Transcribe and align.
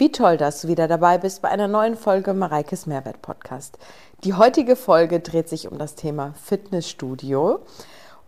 Wie 0.00 0.10
toll, 0.10 0.38
dass 0.38 0.62
du 0.62 0.68
wieder 0.68 0.88
dabei 0.88 1.18
bist 1.18 1.42
bei 1.42 1.50
einer 1.50 1.68
neuen 1.68 1.94
Folge 1.94 2.32
Mareikes 2.32 2.86
Mehrwert 2.86 3.20
Podcast. 3.20 3.76
Die 4.24 4.32
heutige 4.32 4.74
Folge 4.74 5.20
dreht 5.20 5.46
sich 5.50 5.70
um 5.70 5.76
das 5.76 5.94
Thema 5.94 6.32
Fitnessstudio. 6.42 7.60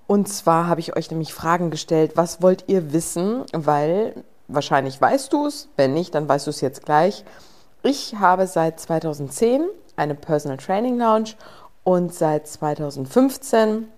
Und 0.07 0.29
zwar 0.29 0.67
habe 0.67 0.81
ich 0.81 0.95
euch 0.99 1.11
nämlich 1.11 1.33
Fragen 1.33 1.71
gestellt, 1.71 2.13
was 2.15 2.43
wollt 2.43 2.65
ihr 2.67 2.93
wissen? 2.93 3.45
Weil 3.55 4.23
wahrscheinlich 4.49 5.01
weißt 5.01 5.33
du 5.33 5.47
es, 5.47 5.71
wenn 5.77 5.95
nicht, 5.95 6.15
dann 6.15 6.29
weißt 6.29 6.47
du 6.47 6.51
es 6.51 6.61
jetzt 6.61 6.85
gleich. 6.85 7.25
Ich 7.83 8.17
habe 8.17 8.47
seit 8.47 8.79
2010 8.79 9.65
eine 9.97 10.15
Personal 10.15 10.59
Training 10.59 10.99
Lounge 10.99 11.31
und 11.85 12.13
seit 12.13 12.49
2015 12.49 13.89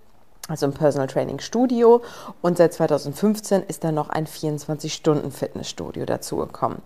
also 0.47 0.67
ein 0.67 0.73
Personal 0.73 1.07
Training 1.07 1.39
Studio 1.39 2.03
und 2.43 2.57
seit 2.57 2.71
2015 2.71 3.63
ist 3.63 3.83
dann 3.83 3.95
noch 3.95 4.09
ein 4.09 4.27
24-Stunden-Fitnessstudio 4.27 6.05
dazugekommen. 6.05 6.83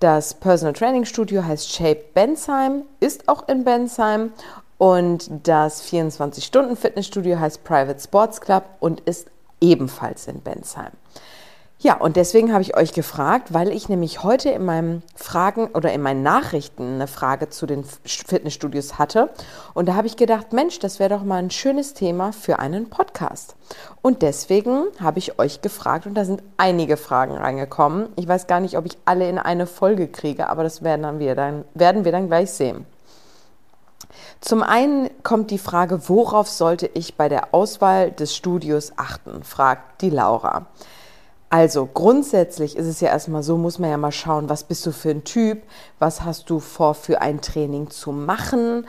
Das 0.00 0.34
Personal 0.34 0.74
Training 0.74 1.04
Studio 1.04 1.44
heißt 1.44 1.72
Shape 1.72 2.04
Bensheim, 2.14 2.82
ist 3.00 3.28
auch 3.28 3.48
in 3.48 3.64
Bensheim 3.64 4.32
und 4.76 5.28
das 5.42 5.82
24-Stunden-Fitnessstudio 5.90 7.40
heißt 7.40 7.64
Private 7.64 7.98
Sports 7.98 8.40
Club 8.40 8.62
und 8.78 9.00
ist 9.00 9.26
ebenfalls 9.60 10.28
in 10.28 10.40
Bensheim. 10.40 10.92
Ja, 11.80 11.96
und 11.96 12.16
deswegen 12.16 12.52
habe 12.52 12.62
ich 12.62 12.76
euch 12.76 12.92
gefragt, 12.92 13.54
weil 13.54 13.70
ich 13.70 13.88
nämlich 13.88 14.24
heute 14.24 14.50
in 14.50 14.64
meinem 14.64 15.02
Fragen 15.14 15.68
oder 15.68 15.92
in 15.92 16.02
meinen 16.02 16.24
Nachrichten 16.24 16.94
eine 16.94 17.06
Frage 17.06 17.50
zu 17.50 17.66
den 17.66 17.84
Fitnessstudios 18.04 18.98
hatte. 18.98 19.30
Und 19.74 19.86
da 19.86 19.94
habe 19.94 20.08
ich 20.08 20.16
gedacht, 20.16 20.52
Mensch, 20.52 20.80
das 20.80 20.98
wäre 20.98 21.10
doch 21.10 21.22
mal 21.22 21.36
ein 21.36 21.52
schönes 21.52 21.94
Thema 21.94 22.32
für 22.32 22.58
einen 22.58 22.90
Podcast. 22.90 23.54
Und 24.02 24.22
deswegen 24.22 24.86
habe 25.00 25.20
ich 25.20 25.38
euch 25.38 25.60
gefragt 25.60 26.06
und 26.06 26.14
da 26.14 26.24
sind 26.24 26.42
einige 26.56 26.96
Fragen 26.96 27.36
reingekommen. 27.36 28.08
Ich 28.16 28.26
weiß 28.26 28.48
gar 28.48 28.58
nicht, 28.58 28.76
ob 28.76 28.84
ich 28.84 28.98
alle 29.04 29.28
in 29.28 29.38
eine 29.38 29.68
Folge 29.68 30.08
kriege, 30.08 30.48
aber 30.48 30.64
das 30.64 30.82
werden 30.82 31.20
wir 31.20 31.36
dann, 31.36 31.64
werden 31.74 32.04
wir 32.04 32.10
dann 32.10 32.26
gleich 32.26 32.50
sehen. 32.50 32.86
Zum 34.40 34.64
einen 34.64 35.10
kommt 35.22 35.52
die 35.52 35.58
Frage, 35.58 36.08
worauf 36.08 36.48
sollte 36.48 36.90
ich 36.94 37.14
bei 37.14 37.28
der 37.28 37.54
Auswahl 37.54 38.10
des 38.10 38.34
Studios 38.34 38.94
achten, 38.96 39.44
fragt 39.44 40.02
die 40.02 40.10
Laura. 40.10 40.66
Also 41.50 41.86
grundsätzlich 41.86 42.76
ist 42.76 42.86
es 42.86 43.00
ja 43.00 43.08
erstmal 43.08 43.42
so, 43.42 43.56
muss 43.56 43.78
man 43.78 43.88
ja 43.88 43.96
mal 43.96 44.12
schauen, 44.12 44.50
was 44.50 44.64
bist 44.64 44.84
du 44.84 44.92
für 44.92 45.10
ein 45.10 45.24
Typ, 45.24 45.62
was 45.98 46.22
hast 46.22 46.50
du 46.50 46.60
vor 46.60 46.92
für 46.92 47.22
ein 47.22 47.40
Training 47.40 47.88
zu 47.88 48.12
machen, 48.12 48.86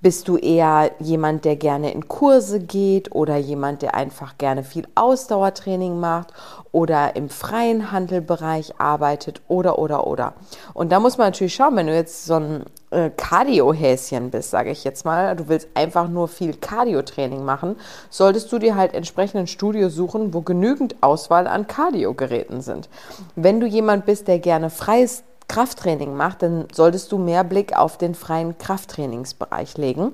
bist 0.00 0.28
du 0.28 0.38
eher 0.38 0.90
jemand, 1.00 1.44
der 1.44 1.56
gerne 1.56 1.92
in 1.92 2.08
Kurse 2.08 2.60
geht 2.60 3.14
oder 3.14 3.36
jemand, 3.36 3.82
der 3.82 3.94
einfach 3.94 4.38
gerne 4.38 4.64
viel 4.64 4.88
Ausdauertraining 4.94 6.00
macht 6.00 6.32
oder 6.72 7.16
im 7.16 7.28
freien 7.28 7.92
Handelbereich 7.92 8.74
arbeitet 8.78 9.42
oder 9.46 9.78
oder 9.78 10.06
oder. 10.06 10.32
Und 10.72 10.90
da 10.90 11.00
muss 11.00 11.18
man 11.18 11.28
natürlich 11.28 11.54
schauen, 11.54 11.76
wenn 11.76 11.86
du 11.86 11.94
jetzt 11.94 12.24
so 12.24 12.34
ein 12.34 12.64
äh, 12.90 13.10
Cardio-Häschen 13.10 14.30
bist, 14.30 14.50
sage 14.50 14.70
ich 14.70 14.82
jetzt 14.82 15.04
mal, 15.04 15.36
du 15.36 15.48
willst 15.48 15.68
einfach 15.74 16.08
nur 16.08 16.28
viel 16.28 16.54
Cardio-Training 16.54 17.44
machen, 17.44 17.76
solltest 18.08 18.50
du 18.52 18.58
dir 18.58 18.74
halt 18.74 18.94
entsprechend 18.94 19.40
ein 19.40 19.46
Studio 19.46 19.90
suchen, 19.90 20.32
wo 20.32 20.40
genügend 20.40 20.96
Auswahl 21.02 21.46
an 21.46 21.66
Cardio-Geräten 21.66 22.62
sind. 22.62 22.88
Wenn 23.36 23.60
du 23.60 23.66
jemand 23.66 24.06
bist, 24.06 24.26
der 24.26 24.38
gerne 24.38 24.70
freies 24.70 25.24
Krafttraining 25.48 26.16
macht, 26.16 26.42
dann 26.42 26.66
solltest 26.72 27.12
du 27.12 27.18
mehr 27.18 27.44
Blick 27.44 27.76
auf 27.76 27.98
den 27.98 28.14
freien 28.14 28.56
Krafttrainingsbereich 28.56 29.76
legen. 29.76 30.12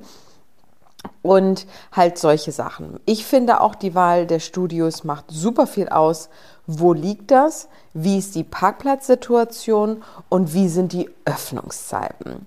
Und 1.23 1.67
halt 1.93 2.19
solche 2.19 2.53
Sachen. 2.53 3.01
Ich 3.05 3.25
finde 3.25 3.61
auch 3.61 3.75
die 3.75 3.95
Wahl 3.95 4.27
der 4.27 4.41
Studios 4.41 5.05
macht 5.05 5.27
super 5.29 5.67
viel 5.67 5.89
aus. 5.89 6.29
Wo 6.67 6.93
liegt 6.93 7.31
das? 7.31 7.69
Wie 7.95 8.19
ist 8.19 8.35
die 8.35 8.45
Parkplatzsituation? 8.45 10.03
Und 10.29 10.55
wie 10.55 10.69
sind 10.69 10.93
die 10.93 11.11
Öffnungszeiten? 11.25 12.47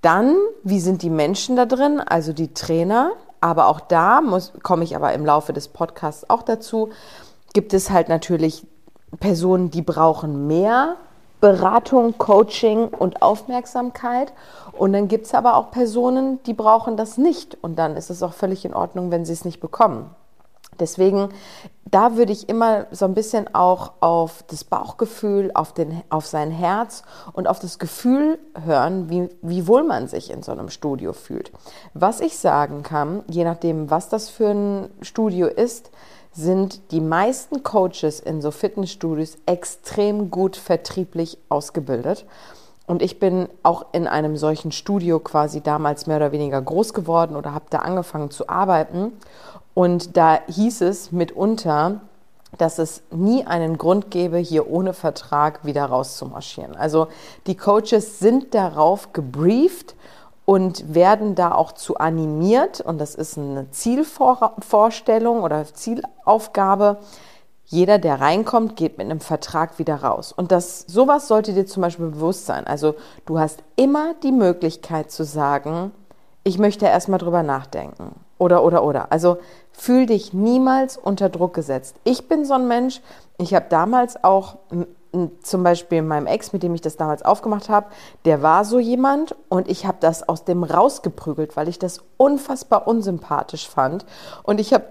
Dann, 0.00 0.36
wie 0.64 0.80
sind 0.80 1.02
die 1.02 1.10
Menschen 1.10 1.56
da 1.56 1.66
drin, 1.66 2.00
also 2.00 2.32
die 2.32 2.52
Trainer? 2.54 3.12
Aber 3.40 3.68
auch 3.68 3.80
da 3.80 4.20
muss, 4.20 4.52
komme 4.62 4.84
ich 4.84 4.96
aber 4.96 5.12
im 5.12 5.24
Laufe 5.24 5.52
des 5.52 5.68
Podcasts 5.68 6.28
auch 6.28 6.42
dazu, 6.42 6.90
gibt 7.52 7.74
es 7.74 7.90
halt 7.90 8.08
natürlich 8.08 8.66
Personen, 9.20 9.70
die 9.70 9.82
brauchen 9.82 10.46
mehr 10.46 10.96
Beratung, 11.42 12.16
Coaching 12.18 12.86
und 12.86 13.20
Aufmerksamkeit. 13.20 14.32
Und 14.72 14.92
dann 14.92 15.08
gibt 15.08 15.26
es 15.26 15.34
aber 15.34 15.56
auch 15.56 15.72
Personen, 15.72 16.40
die 16.44 16.54
brauchen 16.54 16.96
das 16.96 17.18
nicht. 17.18 17.58
Und 17.60 17.80
dann 17.80 17.96
ist 17.96 18.10
es 18.10 18.22
auch 18.22 18.32
völlig 18.32 18.64
in 18.64 18.72
Ordnung, 18.72 19.10
wenn 19.10 19.24
sie 19.24 19.32
es 19.32 19.44
nicht 19.44 19.60
bekommen. 19.60 20.08
Deswegen, 20.78 21.30
da 21.84 22.16
würde 22.16 22.32
ich 22.32 22.48
immer 22.48 22.86
so 22.92 23.06
ein 23.06 23.14
bisschen 23.14 23.52
auch 23.54 23.94
auf 23.98 24.44
das 24.44 24.62
Bauchgefühl, 24.62 25.50
auf, 25.52 25.74
den, 25.74 26.02
auf 26.10 26.26
sein 26.26 26.52
Herz 26.52 27.02
und 27.32 27.48
auf 27.48 27.58
das 27.58 27.80
Gefühl 27.80 28.38
hören, 28.64 29.10
wie, 29.10 29.28
wie 29.42 29.66
wohl 29.66 29.82
man 29.82 30.06
sich 30.06 30.30
in 30.30 30.44
so 30.44 30.52
einem 30.52 30.70
Studio 30.70 31.12
fühlt. 31.12 31.50
Was 31.92 32.20
ich 32.20 32.38
sagen 32.38 32.84
kann, 32.84 33.24
je 33.28 33.42
nachdem, 33.42 33.90
was 33.90 34.08
das 34.08 34.30
für 34.30 34.50
ein 34.50 34.90
Studio 35.02 35.48
ist, 35.48 35.90
sind 36.32 36.92
die 36.92 37.00
meisten 37.00 37.62
Coaches 37.62 38.20
in 38.20 38.40
so 38.40 38.50
Fitnessstudios 38.50 39.36
extrem 39.46 40.30
gut 40.30 40.56
vertrieblich 40.56 41.38
ausgebildet. 41.48 42.24
Und 42.86 43.02
ich 43.02 43.18
bin 43.20 43.48
auch 43.62 43.86
in 43.92 44.06
einem 44.06 44.36
solchen 44.36 44.72
Studio 44.72 45.18
quasi 45.20 45.60
damals 45.60 46.06
mehr 46.06 46.16
oder 46.16 46.32
weniger 46.32 46.60
groß 46.60 46.94
geworden 46.94 47.36
oder 47.36 47.54
habe 47.54 47.66
da 47.70 47.78
angefangen 47.78 48.30
zu 48.30 48.48
arbeiten. 48.48 49.12
Und 49.74 50.16
da 50.16 50.40
hieß 50.48 50.80
es 50.82 51.12
mitunter, 51.12 52.00
dass 52.58 52.78
es 52.78 53.02
nie 53.10 53.46
einen 53.46 53.78
Grund 53.78 54.10
gäbe, 54.10 54.36
hier 54.38 54.68
ohne 54.68 54.92
Vertrag 54.92 55.64
wieder 55.64 55.86
rauszumarschieren. 55.86 56.76
Also 56.76 57.08
die 57.46 57.56
Coaches 57.56 58.18
sind 58.18 58.54
darauf 58.54 59.12
gebrieft 59.12 59.94
und 60.44 60.94
werden 60.94 61.34
da 61.34 61.52
auch 61.52 61.72
zu 61.72 61.96
animiert, 61.96 62.80
und 62.80 62.98
das 62.98 63.14
ist 63.14 63.38
eine 63.38 63.70
Zielvorstellung 63.70 65.42
oder 65.42 65.64
Zielaufgabe. 65.64 66.98
Jeder, 67.64 67.98
der 67.98 68.20
reinkommt, 68.20 68.76
geht 68.76 68.98
mit 68.98 69.06
einem 69.06 69.20
Vertrag 69.20 69.78
wieder 69.78 70.02
raus. 70.02 70.32
Und 70.32 70.52
das, 70.52 70.80
sowas 70.80 71.28
sollte 71.28 71.54
dir 71.54 71.64
zum 71.64 71.80
Beispiel 71.80 72.06
bewusst 72.08 72.46
sein. 72.46 72.66
Also 72.66 72.96
du 73.24 73.38
hast 73.38 73.62
immer 73.76 74.14
die 74.22 74.32
Möglichkeit 74.32 75.10
zu 75.10 75.24
sagen, 75.24 75.92
ich 76.44 76.58
möchte 76.58 76.86
erstmal 76.86 77.18
drüber 77.18 77.42
nachdenken. 77.42 78.16
Oder, 78.36 78.64
oder, 78.64 78.84
oder. 78.84 79.12
Also 79.12 79.38
fühl 79.70 80.06
dich 80.06 80.32
niemals 80.32 80.96
unter 80.96 81.28
Druck 81.28 81.54
gesetzt. 81.54 81.96
Ich 82.04 82.28
bin 82.28 82.44
so 82.44 82.54
ein 82.54 82.66
Mensch, 82.66 83.00
ich 83.38 83.54
habe 83.54 83.66
damals 83.68 84.22
auch 84.22 84.56
zum 85.42 85.62
Beispiel 85.62 86.02
meinem 86.02 86.26
Ex, 86.26 86.52
mit 86.52 86.62
dem 86.62 86.74
ich 86.74 86.80
das 86.80 86.96
damals 86.96 87.22
aufgemacht 87.22 87.68
habe, 87.68 87.86
der 88.24 88.42
war 88.42 88.64
so 88.64 88.78
jemand 88.78 89.34
und 89.48 89.68
ich 89.68 89.86
habe 89.86 89.98
das 90.00 90.28
aus 90.28 90.44
dem 90.44 90.64
rausgeprügelt, 90.64 91.56
weil 91.56 91.68
ich 91.68 91.78
das 91.78 92.00
unfassbar 92.16 92.86
unsympathisch 92.88 93.68
fand. 93.68 94.06
Und 94.42 94.58
ich 94.58 94.72
habe 94.72 94.84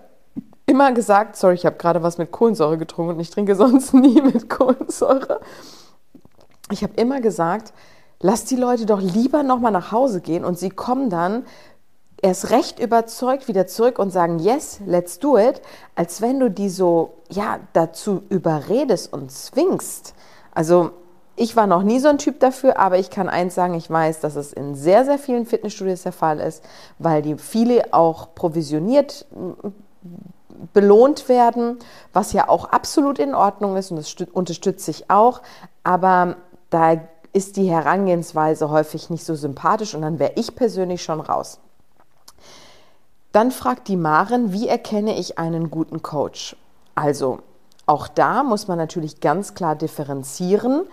immer 0.68 0.92
gesagt, 0.92 1.36
sorry, 1.36 1.56
ich 1.56 1.66
habe 1.66 1.78
gerade 1.78 2.04
was 2.04 2.18
mit 2.18 2.32
Kohlensäure 2.32 2.78
getrunken 2.78 3.16
und 3.16 3.20
ich 3.20 3.30
trinke 3.30 3.56
sonst 3.58 3.94
nie 3.94 4.22
mit 4.22 4.50
Kohlensäure. 4.50 5.42
Ich 6.72 6.84
habe 6.84 6.94
immer 6.96 7.20
gesagt, 7.20 7.74
lass 8.20 8.46
die 8.46 8.56
Leute 8.56 8.86
doch 8.86 9.02
lieber 9.02 9.44
nochmal 9.44 9.72
nach 9.72 9.92
Hause 9.92 10.22
gehen 10.22 10.46
und 10.46 10.58
sie 10.58 10.70
kommen 10.70 11.10
dann 11.10 11.46
erst 12.22 12.52
recht 12.52 12.80
überzeugt 12.80 13.48
wieder 13.48 13.68
zurück 13.68 14.00
und 14.00 14.12
sagen, 14.12 14.40
yes, 14.40 14.80
let's 14.86 15.20
do 15.20 15.38
it, 15.38 15.62
als 15.96 16.22
wenn 16.22 16.40
du 16.40 16.50
die 16.50 16.70
so, 16.70 17.14
ja, 17.30 17.60
dazu 17.74 18.24
überredest 18.30 19.12
und 19.12 19.32
zwingst. 19.32 20.14
Also, 20.54 20.92
ich 21.36 21.56
war 21.56 21.66
noch 21.66 21.82
nie 21.82 22.00
so 22.00 22.10
ein 22.10 22.18
Typ 22.18 22.40
dafür, 22.40 22.78
aber 22.78 23.00
ich 23.00 23.10
kann 23.10 23.30
eins 23.30 23.56
sagen, 23.56 23.74
ich 23.74 23.90
weiß, 23.90 24.20
dass 24.20 24.36
es 24.36 24.54
in 24.54 24.76
sehr, 24.76 25.06
sehr 25.06 25.18
vielen 25.18 25.46
Fitnessstudios 25.46 26.04
der 26.04 26.12
Fall 26.12 26.40
ist, 26.40 26.64
weil 27.00 27.22
die 27.22 27.38
viele 27.38 27.94
auch 27.94 28.36
provisioniert 28.36 29.26
belohnt 30.74 31.30
werden, 31.30 31.80
was 32.14 32.34
ja 32.34 32.48
auch 32.48 32.66
absolut 32.66 33.18
in 33.18 33.34
Ordnung 33.34 33.78
ist 33.78 33.92
und 33.92 33.98
das 33.98 34.14
unterstütze 34.32 34.92
ich 34.92 35.10
auch, 35.10 35.42
aber 35.84 36.36
da 36.70 37.02
ist 37.34 37.56
die 37.58 37.70
Herangehensweise 37.70 38.70
häufig 38.70 39.10
nicht 39.10 39.26
so 39.26 39.36
sympathisch 39.36 39.96
und 39.96 40.02
dann 40.02 40.20
wäre 40.20 40.34
ich 40.36 40.56
persönlich 40.56 41.02
schon 41.02 41.22
raus. 41.22 41.60
Dann 43.32 43.52
fragt 43.52 43.88
die 43.88 43.98
Maren, 43.98 44.52
wie 44.52 44.68
erkenne 44.68 45.18
ich 45.18 45.38
einen 45.40 45.72
guten 45.72 46.02
Coach? 46.02 46.56
Also, 46.96 47.40
auch 47.86 48.08
da 48.08 48.44
muss 48.44 48.68
man 48.68 48.78
natürlich 48.78 49.22
ganz 49.22 49.54
klar 49.54 49.76
differenzieren. 49.76 50.84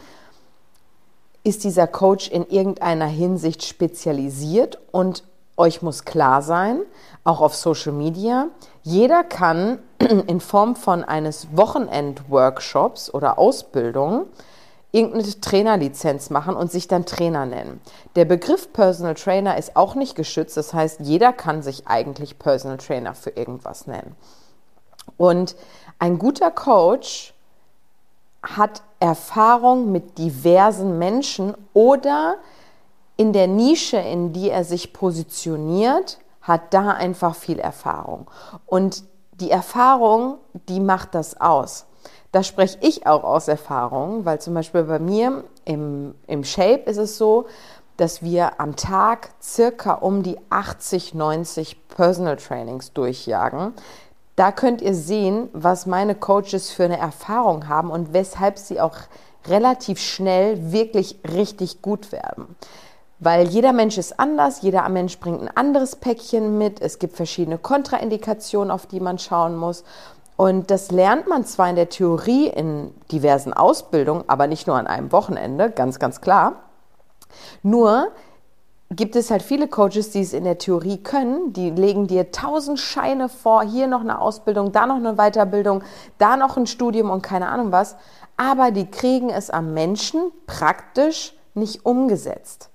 Ist 1.42 1.64
dieser 1.64 1.86
Coach 1.86 2.28
in 2.28 2.46
irgendeiner 2.46 3.06
Hinsicht 3.06 3.64
spezialisiert 3.64 4.78
und 4.92 5.24
euch 5.56 5.82
muss 5.82 6.04
klar 6.04 6.40
sein, 6.42 6.80
auch 7.24 7.40
auf 7.40 7.54
Social 7.56 7.92
Media, 7.92 8.46
jeder 8.82 9.24
kann 9.24 9.80
in 10.26 10.40
Form 10.40 10.76
von 10.76 11.02
eines 11.02 11.48
Wochenend-Workshops 11.52 13.12
oder 13.12 13.38
Ausbildung 13.38 14.26
irgendeine 14.90 15.40
Trainerlizenz 15.40 16.30
machen 16.30 16.56
und 16.56 16.70
sich 16.72 16.88
dann 16.88 17.04
Trainer 17.04 17.44
nennen. 17.44 17.80
Der 18.16 18.24
Begriff 18.24 18.72
Personal 18.72 19.14
Trainer 19.14 19.58
ist 19.58 19.76
auch 19.76 19.94
nicht 19.94 20.14
geschützt, 20.14 20.56
das 20.56 20.72
heißt, 20.72 21.00
jeder 21.00 21.32
kann 21.32 21.62
sich 21.62 21.86
eigentlich 21.86 22.38
Personal 22.38 22.78
Trainer 22.78 23.14
für 23.14 23.30
irgendwas 23.30 23.86
nennen. 23.86 24.16
Und 25.16 25.56
ein 25.98 26.18
guter 26.18 26.50
Coach 26.50 27.34
hat 28.42 28.82
Erfahrung 29.00 29.92
mit 29.92 30.16
diversen 30.18 30.98
Menschen 30.98 31.54
oder 31.74 32.36
in 33.16 33.32
der 33.32 33.48
Nische, 33.48 33.98
in 33.98 34.32
die 34.32 34.48
er 34.48 34.64
sich 34.64 34.92
positioniert, 34.92 36.18
hat 36.40 36.72
da 36.72 36.92
einfach 36.92 37.34
viel 37.34 37.58
Erfahrung. 37.58 38.30
Und 38.64 39.04
die 39.32 39.50
Erfahrung, 39.50 40.38
die 40.68 40.80
macht 40.80 41.14
das 41.14 41.40
aus. 41.40 41.87
Da 42.32 42.42
spreche 42.42 42.78
ich 42.82 43.06
auch 43.06 43.24
aus 43.24 43.48
Erfahrung, 43.48 44.24
weil 44.24 44.40
zum 44.40 44.54
Beispiel 44.54 44.82
bei 44.82 44.98
mir 44.98 45.44
im, 45.64 46.14
im 46.26 46.44
Shape 46.44 46.82
ist 46.84 46.98
es 46.98 47.16
so, 47.16 47.46
dass 47.96 48.22
wir 48.22 48.60
am 48.60 48.76
Tag 48.76 49.30
circa 49.42 49.94
um 49.94 50.22
die 50.22 50.38
80, 50.50 51.14
90 51.14 51.88
Personal 51.88 52.36
Trainings 52.36 52.92
durchjagen. 52.92 53.72
Da 54.36 54.52
könnt 54.52 54.82
ihr 54.82 54.94
sehen, 54.94 55.48
was 55.52 55.86
meine 55.86 56.14
Coaches 56.14 56.70
für 56.70 56.84
eine 56.84 56.98
Erfahrung 56.98 57.66
haben 57.66 57.90
und 57.90 58.12
weshalb 58.12 58.58
sie 58.58 58.80
auch 58.80 58.96
relativ 59.46 59.98
schnell 59.98 60.70
wirklich 60.70 61.18
richtig 61.24 61.82
gut 61.82 62.12
werden. 62.12 62.54
Weil 63.20 63.48
jeder 63.48 63.72
Mensch 63.72 63.98
ist 63.98 64.20
anders, 64.20 64.62
jeder 64.62 64.88
Mensch 64.88 65.18
bringt 65.18 65.42
ein 65.42 65.56
anderes 65.56 65.96
Päckchen 65.96 66.56
mit, 66.56 66.80
es 66.80 67.00
gibt 67.00 67.16
verschiedene 67.16 67.58
Kontraindikationen, 67.58 68.70
auf 68.70 68.86
die 68.86 69.00
man 69.00 69.18
schauen 69.18 69.56
muss. 69.56 69.82
Und 70.38 70.70
das 70.70 70.92
lernt 70.92 71.26
man 71.26 71.44
zwar 71.44 71.68
in 71.68 71.74
der 71.74 71.88
Theorie 71.88 72.46
in 72.46 72.94
diversen 73.10 73.52
Ausbildungen, 73.52 74.22
aber 74.28 74.46
nicht 74.46 74.68
nur 74.68 74.76
an 74.76 74.86
einem 74.86 75.10
Wochenende, 75.10 75.68
ganz, 75.68 75.98
ganz 75.98 76.20
klar. 76.20 76.62
Nur 77.64 78.12
gibt 78.88 79.16
es 79.16 79.32
halt 79.32 79.42
viele 79.42 79.66
Coaches, 79.66 80.10
die 80.10 80.20
es 80.20 80.32
in 80.32 80.44
der 80.44 80.58
Theorie 80.58 80.98
können. 80.98 81.52
Die 81.54 81.70
legen 81.70 82.06
dir 82.06 82.30
tausend 82.30 82.78
Scheine 82.78 83.28
vor, 83.28 83.64
hier 83.64 83.88
noch 83.88 84.02
eine 84.02 84.20
Ausbildung, 84.20 84.70
da 84.70 84.86
noch 84.86 84.94
eine 84.94 85.16
Weiterbildung, 85.16 85.82
da 86.18 86.36
noch 86.36 86.56
ein 86.56 86.68
Studium 86.68 87.10
und 87.10 87.22
keine 87.22 87.48
Ahnung 87.48 87.72
was. 87.72 87.96
Aber 88.36 88.70
die 88.70 88.88
kriegen 88.88 89.30
es 89.30 89.50
am 89.50 89.74
Menschen 89.74 90.30
praktisch 90.46 91.36
nicht 91.54 91.84
umgesetzt. 91.84 92.70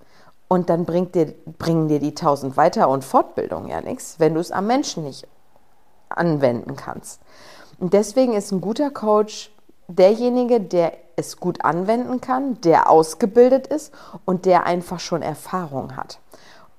Und 0.49 0.69
dann 0.69 0.83
bringt 0.83 1.15
dir, 1.15 1.33
bringen 1.59 1.87
dir 1.87 2.01
die 2.01 2.13
tausend 2.13 2.57
Weiter- 2.57 2.89
und 2.89 3.05
Fortbildungen 3.05 3.69
ja 3.69 3.79
nichts, 3.79 4.19
wenn 4.19 4.33
du 4.33 4.41
es 4.41 4.51
am 4.51 4.67
Menschen 4.67 5.05
nicht 5.05 5.25
anwenden 6.09 6.75
kannst. 6.75 7.21
Und 7.83 7.91
deswegen 7.91 8.31
ist 8.31 8.53
ein 8.53 8.61
guter 8.61 8.91
Coach 8.91 9.51
derjenige, 9.89 10.61
der 10.61 10.93
es 11.17 11.35
gut 11.35 11.65
anwenden 11.65 12.21
kann, 12.21 12.61
der 12.61 12.89
ausgebildet 12.89 13.67
ist 13.67 13.93
und 14.23 14.45
der 14.45 14.65
einfach 14.65 15.01
schon 15.01 15.21
Erfahrung 15.21 15.97
hat. 15.97 16.19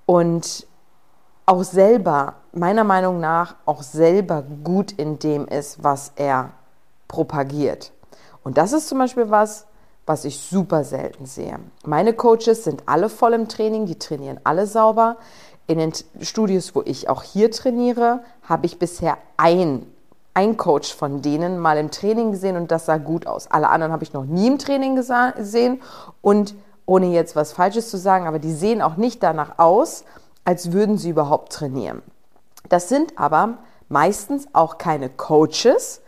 Und 0.07 0.67
auch 1.45 1.63
selber, 1.63 2.37
meiner 2.53 2.85
Meinung 2.85 3.21
nach, 3.21 3.55
auch 3.67 3.83
selber 3.83 4.45
gut 4.65 4.93
in 4.93 5.19
dem 5.19 5.47
ist, 5.47 5.85
was 5.85 6.13
er 6.17 6.53
propagiert. 7.07 7.93
Und 8.43 8.57
das 8.57 8.73
ist 8.73 8.89
zum 8.89 8.97
Beispiel 8.97 9.29
was, 9.29 9.67
was 10.07 10.25
ich 10.25 10.41
super 10.41 10.85
selten 10.85 11.27
sehe. 11.27 11.59
Meine 11.85 12.15
Coaches 12.15 12.65
sind 12.65 12.85
alle 12.87 13.11
voll 13.11 13.35
im 13.35 13.49
Training, 13.49 13.85
die 13.85 13.99
trainieren 13.99 14.41
alle 14.45 14.67
sauber. 14.67 15.19
In 15.67 15.77
den 15.77 15.93
Studios, 16.23 16.75
wo 16.75 16.81
ich 16.87 17.11
auch 17.11 17.23
hier 17.23 17.51
trainiere, 17.51 18.21
habe 18.49 18.65
ich 18.65 18.79
bisher 18.79 19.19
ein, 19.37 19.85
ein 20.35 20.57
Coach 20.57 20.93
von 20.93 21.23
denen 21.23 21.59
mal 21.59 21.79
im 21.79 21.91
Training 21.91 22.33
gesehen 22.33 22.57
und 22.57 22.71
das 22.71 22.87
sah 22.87 22.99
gut 22.99 23.27
aus. 23.27 23.49
Alle 23.51 23.69
anderen 23.71 23.93
habe 23.93 24.03
ich 24.03 24.13
noch 24.13 24.25
nie 24.25 24.49
im 24.49 24.59
Training 24.59 24.97
gesehen 24.97 25.81
und 26.21 26.55
ohne 26.87 27.07
jetzt 27.07 27.37
was 27.37 27.53
Falsches 27.53 27.89
zu 27.89 27.97
sagen, 27.97 28.27
aber 28.27 28.41
die 28.41 28.53
sehen 28.53 28.83
auch 28.83 28.97
nicht 28.97 29.23
danach 29.23 29.59
aus, 29.59 30.05
als 30.45 30.73
würden 30.73 30.99
sie 30.99 31.11
überhaupt 31.11 31.53
trainieren. 31.53 32.03
Das 32.69 32.89
sind 32.89 33.19
aber 33.19 33.59
meistens 33.89 34.49
auch 34.53 34.77
keine 34.77 35.09
Coaches, 35.09 36.03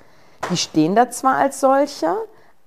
die 0.51 0.57
stehen 0.57 0.95
da 0.95 1.11
zwar 1.11 1.37
als 1.37 1.61
solche, 1.61 2.17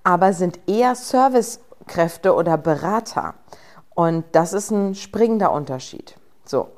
aber 0.04 0.34
sind 0.34 0.60
eher 0.68 0.96
Servicekräfte 0.96 2.34
oder 2.34 2.58
Berater. 2.58 3.36
Und 3.94 4.24
das 4.32 4.54
ist 4.54 4.72
ein 4.72 4.96
springender 4.96 5.52
Unterschied. 5.52 6.16
So. 6.46 6.70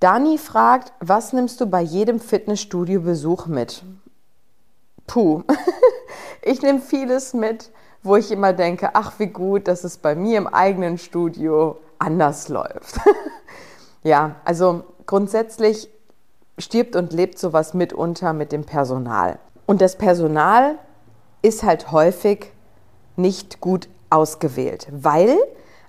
Dani 0.00 0.36
fragt, 0.36 0.92
was 1.00 1.32
nimmst 1.32 1.60
du 1.60 1.66
bei 1.66 1.80
jedem 1.80 2.20
Fitnessstudio-Besuch 2.20 3.46
mit? 3.46 3.82
Puh, 5.06 5.42
ich 6.42 6.60
nehme 6.60 6.80
vieles 6.80 7.32
mit, 7.32 7.70
wo 8.02 8.16
ich 8.16 8.30
immer 8.30 8.52
denke, 8.52 8.90
ach 8.94 9.14
wie 9.18 9.28
gut, 9.28 9.68
dass 9.68 9.84
es 9.84 9.96
bei 9.96 10.14
mir 10.14 10.36
im 10.36 10.46
eigenen 10.46 10.98
Studio 10.98 11.78
anders 11.98 12.48
läuft. 12.48 13.00
ja, 14.02 14.36
also 14.44 14.84
grundsätzlich 15.06 15.88
stirbt 16.58 16.94
und 16.94 17.14
lebt 17.14 17.38
sowas 17.38 17.72
mitunter 17.72 18.34
mit 18.34 18.52
dem 18.52 18.64
Personal. 18.64 19.38
Und 19.64 19.80
das 19.80 19.96
Personal 19.96 20.78
ist 21.40 21.62
halt 21.62 21.90
häufig 21.90 22.52
nicht 23.16 23.62
gut 23.62 23.88
ausgewählt, 24.10 24.88
weil 24.90 25.38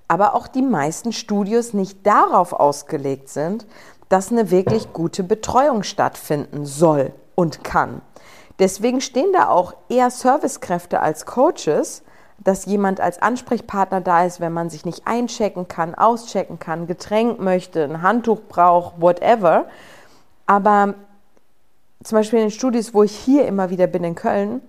aber 0.08 0.34
auch 0.34 0.48
die 0.48 0.62
meisten 0.62 1.12
Studios 1.12 1.74
nicht 1.74 2.06
darauf 2.06 2.54
ausgelegt 2.54 3.28
sind, 3.28 3.66
dass 4.08 4.32
eine 4.32 4.50
wirklich 4.50 4.92
gute 4.92 5.22
Betreuung 5.22 5.82
stattfinden 5.82 6.64
soll 6.64 7.12
und 7.34 7.64
kann. 7.64 8.00
Deswegen 8.58 9.00
stehen 9.00 9.32
da 9.32 9.48
auch 9.48 9.74
eher 9.88 10.10
Servicekräfte 10.10 11.00
als 11.00 11.26
Coaches, 11.26 12.02
dass 12.38 12.66
jemand 12.66 13.00
als 13.00 13.20
Ansprechpartner 13.20 14.00
da 14.00 14.24
ist, 14.24 14.40
wenn 14.40 14.52
man 14.52 14.70
sich 14.70 14.84
nicht 14.84 15.06
einchecken 15.06 15.68
kann, 15.68 15.94
auschecken 15.94 16.58
kann, 16.58 16.86
Getränk 16.86 17.40
möchte, 17.40 17.84
ein 17.84 18.02
Handtuch 18.02 18.40
braucht, 18.48 19.00
whatever. 19.00 19.66
Aber 20.46 20.94
zum 22.02 22.16
Beispiel 22.16 22.38
in 22.38 22.46
den 22.46 22.50
Studios, 22.50 22.94
wo 22.94 23.02
ich 23.02 23.16
hier 23.16 23.46
immer 23.46 23.70
wieder 23.70 23.86
bin 23.86 24.04
in 24.04 24.14
Köln, 24.14 24.62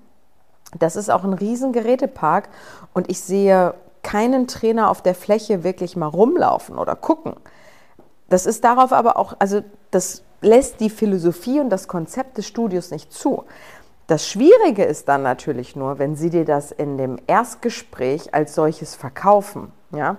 das 0.77 0.95
ist 0.95 1.09
auch 1.09 1.23
ein 1.23 1.33
riesen 1.33 1.73
Gerätepark 1.73 2.49
und 2.93 3.09
ich 3.09 3.21
sehe 3.21 3.73
keinen 4.03 4.47
Trainer 4.47 4.89
auf 4.89 5.01
der 5.01 5.15
Fläche 5.15 5.63
wirklich 5.63 5.95
mal 5.95 6.07
rumlaufen 6.07 6.77
oder 6.77 6.95
gucken. 6.95 7.35
Das 8.29 8.45
ist 8.45 8.63
darauf 8.63 8.93
aber 8.93 9.17
auch, 9.17 9.35
also 9.39 9.61
das 9.91 10.23
lässt 10.41 10.79
die 10.79 10.89
Philosophie 10.89 11.59
und 11.59 11.69
das 11.69 11.87
Konzept 11.87 12.37
des 12.37 12.47
Studios 12.47 12.91
nicht 12.91 13.11
zu. 13.11 13.43
Das 14.07 14.27
Schwierige 14.27 14.83
ist 14.85 15.07
dann 15.07 15.21
natürlich 15.21 15.75
nur, 15.75 15.99
wenn 15.99 16.15
Sie 16.15 16.29
dir 16.29 16.45
das 16.45 16.71
in 16.71 16.97
dem 16.97 17.19
Erstgespräch 17.27 18.33
als 18.33 18.55
solches 18.55 18.95
verkaufen. 18.95 19.71
Ja? 19.91 20.17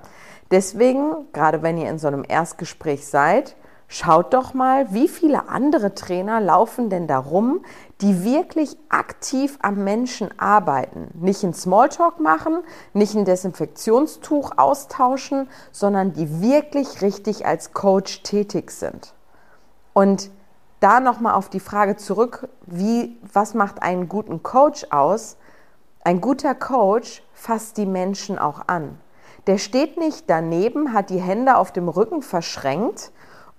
Deswegen, 0.50 1.26
gerade 1.32 1.62
wenn 1.62 1.78
ihr 1.78 1.90
in 1.90 1.98
so 1.98 2.08
einem 2.08 2.24
Erstgespräch 2.26 3.06
seid, 3.06 3.56
Schaut 3.92 4.34
doch 4.34 4.54
mal, 4.54 4.94
wie 4.94 5.08
viele 5.08 5.48
andere 5.48 5.96
Trainer 5.96 6.40
laufen 6.40 6.90
denn 6.90 7.08
da 7.08 7.18
rum, 7.18 7.64
die 8.00 8.22
wirklich 8.22 8.76
aktiv 8.88 9.58
am 9.62 9.82
Menschen 9.82 10.30
arbeiten. 10.38 11.08
Nicht 11.14 11.42
ein 11.42 11.54
Smalltalk 11.54 12.20
machen, 12.20 12.60
nicht 12.92 13.16
ein 13.16 13.24
Desinfektionstuch 13.24 14.52
austauschen, 14.56 15.48
sondern 15.72 16.12
die 16.12 16.40
wirklich 16.40 17.02
richtig 17.02 17.46
als 17.46 17.72
Coach 17.72 18.22
tätig 18.22 18.70
sind. 18.70 19.12
Und 19.92 20.30
da 20.78 21.00
nochmal 21.00 21.34
auf 21.34 21.48
die 21.48 21.58
Frage 21.58 21.96
zurück, 21.96 22.48
wie, 22.66 23.18
was 23.32 23.54
macht 23.54 23.82
einen 23.82 24.08
guten 24.08 24.44
Coach 24.44 24.86
aus? 24.90 25.36
Ein 26.04 26.20
guter 26.20 26.54
Coach 26.54 27.24
fasst 27.32 27.76
die 27.76 27.86
Menschen 27.86 28.38
auch 28.38 28.68
an. 28.68 29.00
Der 29.48 29.58
steht 29.58 29.96
nicht 29.96 30.30
daneben, 30.30 30.92
hat 30.92 31.10
die 31.10 31.20
Hände 31.20 31.56
auf 31.56 31.72
dem 31.72 31.88
Rücken 31.88 32.22
verschränkt 32.22 33.10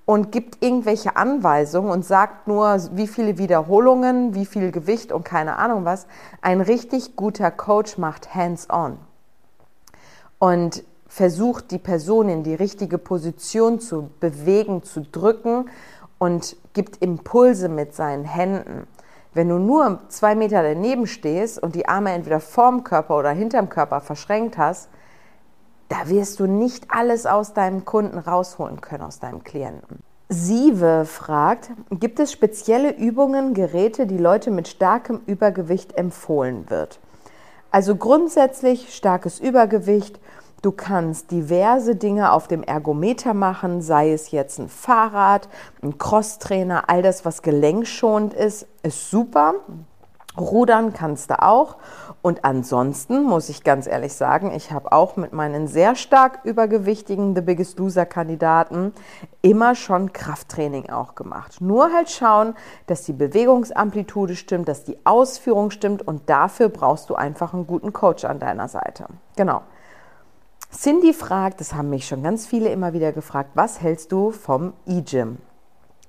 und 0.05 0.31
gibt 0.31 0.63
irgendwelche 0.63 1.15
Anweisungen 1.15 1.91
und 1.91 2.05
sagt 2.05 2.47
nur, 2.47 2.77
wie 2.93 3.07
viele 3.07 3.37
Wiederholungen, 3.37 4.35
wie 4.35 4.45
viel 4.45 4.71
Gewicht 4.71 5.11
und 5.11 5.23
keine 5.23 5.57
Ahnung 5.57 5.85
was. 5.85 6.07
Ein 6.41 6.61
richtig 6.61 7.15
guter 7.15 7.51
Coach 7.51 7.97
macht 7.97 8.33
hands-on 8.33 8.97
und 10.39 10.83
versucht 11.07 11.71
die 11.71 11.77
Person 11.77 12.29
in 12.29 12.43
die 12.43 12.55
richtige 12.55 12.97
Position 12.97 13.79
zu 13.79 14.09
bewegen, 14.19 14.83
zu 14.83 15.01
drücken 15.01 15.69
und 16.17 16.55
gibt 16.73 17.01
Impulse 17.01 17.67
mit 17.69 17.93
seinen 17.93 18.25
Händen. 18.25 18.87
Wenn 19.33 19.49
du 19.49 19.59
nur 19.59 19.99
zwei 20.09 20.35
Meter 20.35 20.63
daneben 20.63 21.07
stehst 21.07 21.61
und 21.61 21.75
die 21.75 21.87
Arme 21.87 22.11
entweder 22.11 22.39
vorm 22.39 22.83
Körper 22.83 23.17
oder 23.17 23.31
hinterm 23.31 23.69
Körper 23.69 24.01
verschränkt 24.01 24.57
hast, 24.57 24.89
da 25.91 26.07
wirst 26.07 26.39
du 26.39 26.47
nicht 26.47 26.85
alles 26.87 27.25
aus 27.25 27.53
deinem 27.53 27.83
Kunden 27.83 28.17
rausholen 28.17 28.79
können, 28.79 29.03
aus 29.03 29.19
deinem 29.19 29.43
Klienten. 29.43 29.99
Sieve 30.29 31.03
fragt, 31.03 31.71
gibt 31.89 32.21
es 32.21 32.31
spezielle 32.31 32.95
Übungen, 32.95 33.53
Geräte, 33.53 34.07
die 34.07 34.17
Leute 34.17 34.51
mit 34.51 34.69
starkem 34.69 35.19
Übergewicht 35.25 35.97
empfohlen 35.97 36.69
wird? 36.69 36.99
Also 37.71 37.97
grundsätzlich 37.97 38.95
starkes 38.95 39.41
Übergewicht. 39.41 40.21
Du 40.61 40.71
kannst 40.71 41.31
diverse 41.31 41.97
Dinge 41.97 42.31
auf 42.31 42.47
dem 42.47 42.63
Ergometer 42.63 43.33
machen, 43.33 43.81
sei 43.81 44.13
es 44.13 44.31
jetzt 44.31 44.59
ein 44.59 44.69
Fahrrad, 44.69 45.49
ein 45.83 45.97
Crosstrainer, 45.97 46.89
all 46.89 47.01
das, 47.01 47.25
was 47.25 47.41
gelenkschonend 47.41 48.33
ist, 48.33 48.65
ist 48.81 49.11
super. 49.11 49.55
Rudern 50.37 50.93
kannst 50.93 51.29
du 51.29 51.41
auch. 51.41 51.77
Und 52.21 52.45
ansonsten 52.45 53.23
muss 53.23 53.49
ich 53.49 53.63
ganz 53.63 53.87
ehrlich 53.87 54.13
sagen, 54.13 54.51
ich 54.53 54.71
habe 54.71 54.91
auch 54.91 55.15
mit 55.15 55.33
meinen 55.33 55.67
sehr 55.67 55.95
stark 55.95 56.39
übergewichtigen 56.43 57.35
The 57.35 57.41
Biggest 57.41 57.79
Loser 57.79 58.05
Kandidaten 58.05 58.93
immer 59.41 59.73
schon 59.73 60.13
Krafttraining 60.13 60.89
auch 60.91 61.15
gemacht. 61.15 61.61
Nur 61.61 61.91
halt 61.91 62.11
schauen, 62.11 62.53
dass 62.85 63.03
die 63.03 63.13
Bewegungsamplitude 63.13 64.35
stimmt, 64.35 64.67
dass 64.67 64.83
die 64.83 65.03
Ausführung 65.03 65.71
stimmt 65.71 66.07
und 66.07 66.29
dafür 66.29 66.69
brauchst 66.69 67.09
du 67.09 67.15
einfach 67.15 67.53
einen 67.53 67.65
guten 67.65 67.91
Coach 67.91 68.23
an 68.23 68.39
deiner 68.39 68.67
Seite. 68.67 69.05
Genau. 69.35 69.63
Cindy 70.71 71.13
fragt, 71.13 71.59
das 71.59 71.73
haben 71.73 71.89
mich 71.89 72.07
schon 72.07 72.23
ganz 72.23 72.45
viele 72.45 72.69
immer 72.69 72.93
wieder 72.93 73.11
gefragt, 73.11 73.49
was 73.55 73.81
hältst 73.81 74.11
du 74.11 74.31
vom 74.31 74.73
E-Gym? 74.85 75.39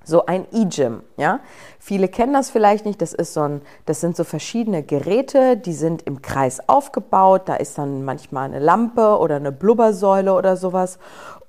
So 0.05 0.25
ein 0.25 0.45
E-Gym, 0.51 1.01
ja. 1.15 1.39
Viele 1.79 2.07
kennen 2.07 2.33
das 2.33 2.49
vielleicht 2.49 2.85
nicht. 2.85 3.01
Das 3.01 3.13
ist 3.13 3.33
so 3.33 3.41
ein, 3.41 3.61
das 3.85 4.01
sind 4.01 4.15
so 4.15 4.23
verschiedene 4.23 4.83
Geräte, 4.83 5.55
die 5.57 5.73
sind 5.73 6.01
im 6.03 6.21
Kreis 6.21 6.67
aufgebaut. 6.67 7.43
Da 7.45 7.55
ist 7.55 7.77
dann 7.77 8.03
manchmal 8.03 8.45
eine 8.45 8.59
Lampe 8.59 9.17
oder 9.17 9.37
eine 9.37 9.51
Blubbersäule 9.51 10.33
oder 10.33 10.57
sowas. 10.57 10.99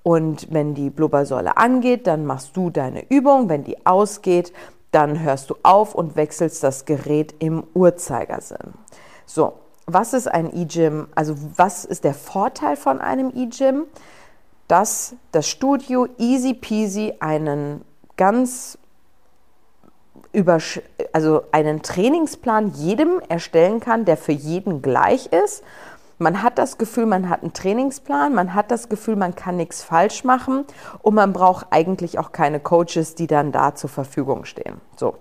Und 0.05 0.53
wenn 0.53 0.75
die 0.75 0.91
Blubbersäule 0.91 1.57
angeht, 1.57 2.07
dann 2.07 2.27
machst 2.27 2.57
du 2.57 2.71
deine 2.71 3.11
Übung. 3.11 3.49
Wenn 3.49 3.65
die 3.65 3.87
ausgeht, 3.87 4.53
dann 4.93 5.21
hörst 5.21 5.51
du 5.51 5.57
auf 5.65 5.95
und 5.95 6.15
wechselst 6.15 6.63
das 6.63 6.85
Gerät 6.85 7.35
im 7.41 7.65
Uhrzeigersinn. 7.75 8.75
So, 9.27 9.55
was 9.87 10.13
ist 10.13 10.29
ein 10.29 10.55
E-Gym? 10.57 11.09
Also 11.15 11.35
was 11.57 11.85
ist 11.85 12.05
der 12.05 12.15
Vorteil 12.15 12.77
von 12.77 13.01
einem 13.01 13.33
E-Gym? 13.35 13.87
Dass 14.69 15.17
das 15.33 15.49
Studio 15.49 16.07
easy 16.19 16.55
peasy 16.55 17.15
einen 17.19 17.85
ganz 18.17 18.79
über, 20.33 20.59
also 21.13 21.43
einen 21.53 21.83
Trainingsplan 21.83 22.73
jedem 22.75 23.21
erstellen 23.29 23.81
kann, 23.81 24.05
der 24.05 24.17
für 24.17 24.33
jeden 24.33 24.83
gleich 24.83 25.27
ist. 25.27 25.63
Man 26.19 26.43
hat 26.43 26.59
das 26.59 26.79
Gefühl, 26.79 27.07
man 27.07 27.29
hat 27.29 27.43
einen 27.43 27.53
Trainingsplan, 27.53 28.35
man 28.35 28.55
hat 28.55 28.71
das 28.71 28.89
Gefühl, 28.89 29.17
man 29.17 29.35
kann 29.35 29.57
nichts 29.57 29.83
falsch 29.83 30.25
machen 30.25 30.65
und 31.03 31.15
man 31.15 31.33
braucht 31.33 31.67
eigentlich 31.71 32.19
auch 32.19 32.33
keine 32.33 32.61
Coaches, 32.61 33.15
die 33.15 33.27
dann 33.27 33.53
da 33.53 33.75
zur 33.75 33.91
Verfügung 33.91 34.45
stehen. 34.45 34.81
So. 34.97 35.17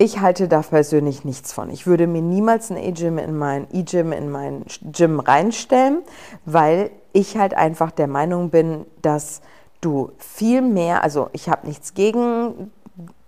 Ich 0.00 0.20
halte 0.20 0.46
da 0.46 0.60
persönlich 0.60 1.24
nichts 1.24 1.52
von. 1.52 1.70
Ich 1.70 1.86
würde 1.86 2.06
mir 2.06 2.22
niemals 2.22 2.70
ein 2.70 2.76
E-Gym 2.76 3.18
in 3.18 3.36
mein 3.36 3.66
E-Gym 3.72 4.12
in 4.12 4.30
mein 4.30 4.64
Gym 4.82 5.18
reinstellen, 5.18 6.02
weil 6.44 6.90
ich 7.12 7.36
halt 7.36 7.54
einfach 7.54 7.90
der 7.90 8.06
Meinung 8.06 8.50
bin, 8.50 8.86
dass 9.02 9.40
du 9.80 10.12
viel 10.18 10.62
mehr, 10.62 11.02
also 11.02 11.28
ich 11.32 11.48
habe 11.48 11.66
nichts 11.66 11.94
gegen 11.94 12.70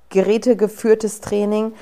gerätegeführtes 0.09 1.21
Training, 1.21 1.73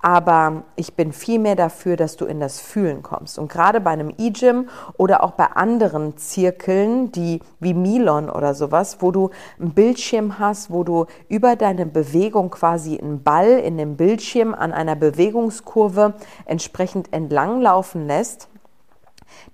aber 0.00 0.62
ich 0.76 0.94
bin 0.94 1.12
viel 1.12 1.40
mehr 1.40 1.56
dafür, 1.56 1.96
dass 1.96 2.16
du 2.16 2.24
in 2.24 2.38
das 2.38 2.60
Fühlen 2.60 3.02
kommst. 3.02 3.38
Und 3.38 3.50
gerade 3.50 3.80
bei 3.80 3.90
einem 3.90 4.12
E-Gym 4.16 4.68
oder 4.96 5.24
auch 5.24 5.32
bei 5.32 5.46
anderen 5.46 6.16
Zirkeln, 6.16 7.10
die 7.10 7.40
wie 7.58 7.74
Milon 7.74 8.30
oder 8.30 8.54
sowas, 8.54 8.98
wo 9.00 9.10
du 9.10 9.30
einen 9.58 9.72
Bildschirm 9.72 10.38
hast, 10.38 10.70
wo 10.70 10.84
du 10.84 11.06
über 11.28 11.56
deine 11.56 11.84
Bewegung 11.84 12.50
quasi 12.50 12.98
einen 12.98 13.24
Ball 13.24 13.58
in 13.58 13.76
dem 13.76 13.96
Bildschirm 13.96 14.54
an 14.54 14.72
einer 14.72 14.94
Bewegungskurve 14.94 16.14
entsprechend 16.44 17.12
entlanglaufen 17.12 18.06
lässt, 18.06 18.48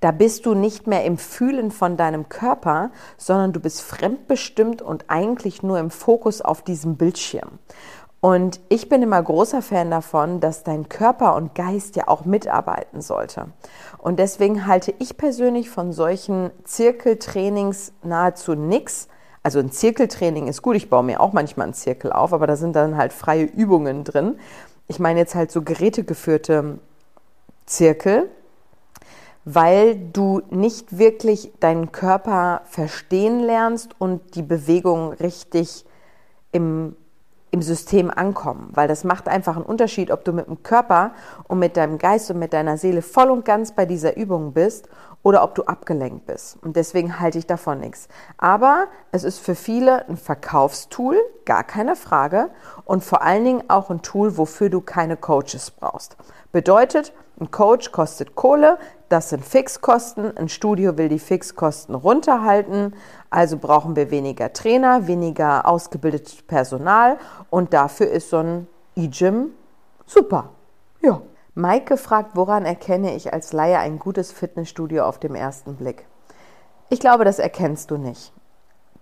da 0.01 0.11
bist 0.11 0.47
du 0.47 0.55
nicht 0.55 0.87
mehr 0.87 1.05
im 1.05 1.19
Fühlen 1.19 1.71
von 1.71 1.97
deinem 1.97 2.29
Körper, 2.29 2.91
sondern 3.17 3.53
du 3.53 3.61
bist 3.61 3.83
fremdbestimmt 3.83 4.83
und 4.83 5.07
eigentlich 5.09 5.63
nur 5.63 5.79
im 5.79 5.91
Fokus 5.91 6.41
auf 6.41 6.63
diesem 6.63 6.97
Bildschirm. 6.97 7.59
Und 8.21 8.59
ich 8.71 8.89
bin 8.89 9.03
immer 9.03 9.23
großer 9.23 9.61
Fan 9.61 9.91
davon, 9.91 10.41
dass 10.41 10.63
dein 10.63 10.89
Körper 10.89 11.37
und 11.37 11.55
Geist 11.55 11.95
ja 11.95 12.09
auch 12.09 12.25
mitarbeiten 12.25 13.03
sollte. 13.03 13.49
Und 13.99 14.19
deswegen 14.19 14.67
halte 14.67 14.95
ich 14.99 15.19
persönlich 15.19 15.69
von 15.69 15.93
solchen 15.93 16.51
Zirkeltrainings 16.65 17.93
nahezu 18.03 18.55
nichts. 18.55 19.09
Also 19.43 19.59
ein 19.59 19.71
Zirkeltraining 19.71 20.49
ist 20.49 20.63
gut, 20.63 20.75
ich 20.75 20.89
baue 20.89 21.03
mir 21.03 21.21
auch 21.21 21.35
manchmal 21.35 21.65
einen 21.65 21.75
Zirkel 21.75 22.15
auf, 22.15 22.33
aber 22.33 22.47
da 22.47 22.57
sind 22.57 22.75
dann 22.75 22.97
halt 22.97 23.13
freie 23.13 23.45
Übungen 23.45 24.05
drin. 24.05 24.39
Ich 24.89 24.99
meine 24.99 25.21
jetzt 25.21 25.35
halt 25.35 25.53
so 25.53 25.61
gerätegeführte 25.61 26.79
Zirkel, 27.67 28.31
weil 29.45 29.97
du 29.97 30.43
nicht 30.51 30.99
wirklich 30.99 31.53
deinen 31.61 31.93
Körper 31.93 32.63
verstehen 32.65 33.41
lernst 33.41 33.95
und 33.99 34.35
die 34.35 34.43
Bewegung 34.43 35.13
richtig 35.13 35.85
im, 36.53 36.97
im 37.51 37.61
System 37.61 38.11
ankommen. 38.11 38.71
Weil 38.73 38.89
das 38.89 39.05
macht 39.05 39.29
einfach 39.29 39.57
einen 39.57 39.67
Unterschied, 39.67 40.11
ob 40.11 40.25
du 40.25 40.33
mit 40.33 40.47
dem 40.47 40.63
Körper 40.63 41.13
und 41.47 41.59
mit 41.59 41.77
deinem 41.77 41.99
Geist 41.99 42.31
und 42.31 42.39
mit 42.39 42.53
deiner 42.53 42.79
Seele 42.79 43.03
voll 43.03 43.31
und 43.31 43.45
ganz 43.45 43.73
bei 43.73 43.85
dieser 43.85 44.17
Übung 44.17 44.53
bist 44.53 44.89
oder 45.23 45.43
ob 45.43 45.55
du 45.55 45.65
abgelenkt 45.65 46.27
bist. 46.27 46.59
Und 46.63 46.77
deswegen 46.77 47.19
halte 47.19 47.39
ich 47.39 47.47
davon 47.47 47.81
nichts. 47.81 48.09
Aber 48.39 48.87
es 49.11 49.25
ist 49.25 49.39
für 49.39 49.55
viele 49.55 50.07
ein 50.09 50.17
Verkaufstool, 50.17 51.17
gar 51.45 51.65
keine 51.65 51.97
Frage. 51.97 52.51
Und 52.85 53.05
vor 53.05 53.23
allen 53.23 53.45
Dingen 53.45 53.65
auch 53.69 53.91
ein 53.91 54.03
Tool, 54.03 54.37
wofür 54.37 54.69
du 54.69 54.81
keine 54.81 55.17
Coaches 55.17 55.71
brauchst. 55.71 56.17
Bedeutet, 56.53 57.13
ein 57.41 57.51
Coach 57.51 57.91
kostet 57.91 58.37
Kohle, 58.37 58.79
das 59.15 59.29
sind 59.29 59.45
Fixkosten. 59.45 60.37
Ein 60.37 60.49
Studio 60.49 60.99
will 60.99 61.09
die 61.09 61.21
Fixkosten 61.21 61.95
runterhalten, 61.95 62.95
also 63.31 63.59
brauchen 63.59 63.95
wir 63.95 64.11
weniger 64.11 64.53
Trainer, 64.53 65.07
weniger 65.07 65.69
ausgebildetes 65.69 66.43
Personal 66.43 67.19
und 67.49 67.73
dafür 67.73 68.09
ist 68.11 68.31
so 68.31 68.39
ein 68.39 68.67
E-Gym 68.97 69.51
super. 70.05 70.51
Ja. 71.01 71.23
Maike 71.55 71.97
fragt, 71.97 72.35
woran 72.35 72.65
erkenne 72.65 73.15
ich 73.15 73.33
als 73.33 73.53
Laie 73.53 73.79
ein 73.79 74.01
gutes 74.01 74.33
Fitnessstudio 74.33 75.05
auf 75.05 75.21
dem 75.21 75.37
ersten 75.37 75.77
Blick? 75.77 76.07
Ich 76.89 76.99
glaube, 76.99 77.25
das 77.25 77.39
erkennst 77.39 77.93
du 77.93 77.97
nicht. 77.97 78.33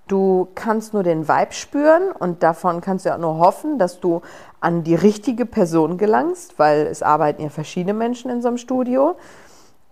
Du 0.09 0.49
kannst 0.55 0.93
nur 0.93 1.05
den 1.05 1.27
Vibe 1.27 1.53
spüren 1.53 2.13
und 2.13 2.43
davon 2.43 2.83
kannst 2.83 3.07
du 3.07 3.09
ja 3.09 3.17
nur 3.17 3.39
hoffen, 3.39 3.79
dass 3.79 4.01
du 4.01 4.21
an 4.61 4.85
die 4.85 4.95
richtige 4.95 5.47
Person 5.47 5.97
gelangst, 5.97 6.59
weil 6.59 6.87
es 6.87 7.03
arbeiten 7.03 7.41
ja 7.41 7.49
verschiedene 7.49 7.95
Menschen 7.95 8.31
in 8.31 8.43
so 8.43 8.49
einem 8.49 8.59
Studio. 8.59 9.17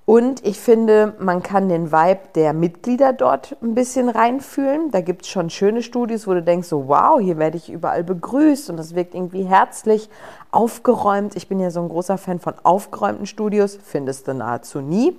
Und 0.07 0.45
ich 0.45 0.59
finde, 0.59 1.15
man 1.21 1.43
kann 1.43 1.69
den 1.69 1.93
Vibe 1.93 2.21
der 2.35 2.53
Mitglieder 2.53 3.13
dort 3.13 3.57
ein 3.63 3.75
bisschen 3.75 4.09
reinfühlen. 4.09 4.91
Da 4.91 5.03
gibt 5.03 5.23
es 5.23 5.29
schon 5.29 5.51
schöne 5.51 5.83
Studios, 5.83 6.27
wo 6.27 6.35
du 6.35 6.43
denkst, 6.43 6.69
so 6.69 6.89
wow, 6.89 7.21
hier 7.21 7.39
werde 7.39 7.57
ich 7.57 7.71
überall 7.71 8.03
begrüßt 8.03 8.71
und 8.71 8.77
das 8.77 8.95
wirkt 8.95 9.15
irgendwie 9.15 9.45
herzlich, 9.45 10.11
aufgeräumt. 10.51 11.37
Ich 11.37 11.49
bin 11.49 11.61
ja 11.61 11.71
so 11.71 11.81
ein 11.81 11.89
großer 11.89 12.19
Fan 12.19 12.41
von 12.41 12.55
aufgeräumten 12.65 13.27
Studios, 13.27 13.79
findest 13.81 14.27
du 14.27 14.35
nahezu 14.35 14.81
nie. 14.81 15.17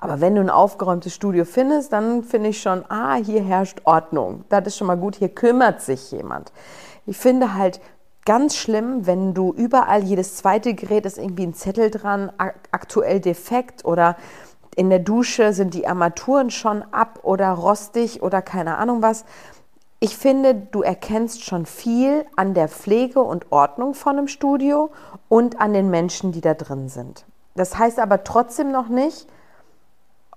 Aber 0.00 0.20
wenn 0.20 0.34
du 0.34 0.40
ein 0.40 0.50
aufgeräumtes 0.50 1.14
Studio 1.14 1.44
findest, 1.44 1.92
dann 1.92 2.22
finde 2.22 2.50
ich 2.50 2.60
schon, 2.60 2.84
ah, 2.88 3.14
hier 3.14 3.42
herrscht 3.42 3.80
Ordnung. 3.84 4.44
Das 4.48 4.66
ist 4.66 4.76
schon 4.76 4.86
mal 4.86 4.96
gut, 4.96 5.16
hier 5.16 5.28
kümmert 5.28 5.82
sich 5.82 6.10
jemand. 6.10 6.52
Ich 7.06 7.16
finde 7.16 7.54
halt, 7.54 7.80
ganz 8.28 8.56
schlimm, 8.56 9.06
wenn 9.06 9.32
du 9.32 9.54
überall 9.54 10.02
jedes 10.04 10.36
zweite 10.36 10.74
Gerät 10.74 11.06
ist 11.06 11.16
irgendwie 11.16 11.46
ein 11.46 11.54
Zettel 11.54 11.90
dran, 11.90 12.30
aktuell 12.36 13.20
defekt 13.20 13.86
oder 13.86 14.16
in 14.76 14.90
der 14.90 14.98
Dusche 14.98 15.54
sind 15.54 15.72
die 15.72 15.86
Armaturen 15.86 16.50
schon 16.50 16.82
ab 16.92 17.20
oder 17.22 17.48
rostig 17.52 18.22
oder 18.22 18.42
keine 18.42 18.76
Ahnung 18.76 19.00
was. 19.00 19.24
Ich 19.98 20.14
finde, 20.14 20.54
du 20.54 20.82
erkennst 20.82 21.42
schon 21.42 21.64
viel 21.64 22.26
an 22.36 22.52
der 22.52 22.68
Pflege 22.68 23.22
und 23.22 23.50
Ordnung 23.50 23.94
von 23.94 24.18
einem 24.18 24.28
Studio 24.28 24.90
und 25.30 25.58
an 25.58 25.72
den 25.72 25.88
Menschen, 25.88 26.30
die 26.30 26.42
da 26.42 26.52
drin 26.52 26.90
sind. 26.90 27.24
Das 27.54 27.78
heißt 27.78 27.98
aber 27.98 28.24
trotzdem 28.24 28.70
noch 28.70 28.90
nicht, 28.90 29.26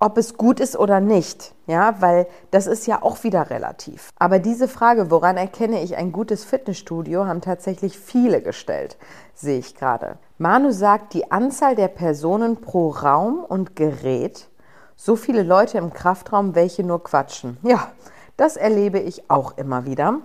ob 0.02 0.18
es 0.18 0.36
gut 0.36 0.60
ist 0.60 0.76
oder 0.76 1.00
nicht, 1.00 1.54
ja, 1.68 1.96
weil 2.00 2.26
das 2.50 2.66
ist 2.66 2.88
ja 2.88 3.04
auch 3.04 3.24
wieder 3.24 3.52
relativ. 3.52 4.10
Aber 4.18 4.40
diese 4.40 4.68
Frage, 4.68 5.12
woran 5.12 5.38
erkenne 5.38 5.84
ich 5.84 5.96
ein 5.96 6.12
gutes 6.12 6.44
Fitnessstudio, 6.44 7.28
haben 7.28 7.42
tatsächlich 7.42 8.00
viele 8.00 8.42
gestellt, 8.42 8.98
sehe 9.36 9.60
ich 9.60 9.76
gerade. 9.76 10.18
Manu 10.40 10.72
sagt, 10.72 11.14
die 11.14 11.32
Anzahl 11.32 11.76
der 11.76 11.88
Personen 11.88 12.58
pro 12.62 12.90
Raum 12.90 13.46
und 13.48 13.76
Gerät, 13.76 14.50
so 14.96 15.16
viele 15.16 15.44
Leute 15.44 15.78
im 15.78 15.94
Kraftraum, 15.94 16.56
welche 16.56 16.84
nur 16.84 17.04
quatschen. 17.04 17.58
Ja, 17.62 17.92
das 18.38 18.58
erlebe 18.58 18.98
ich 18.98 19.30
auch 19.30 19.56
immer 19.58 19.86
wieder. 19.86 20.18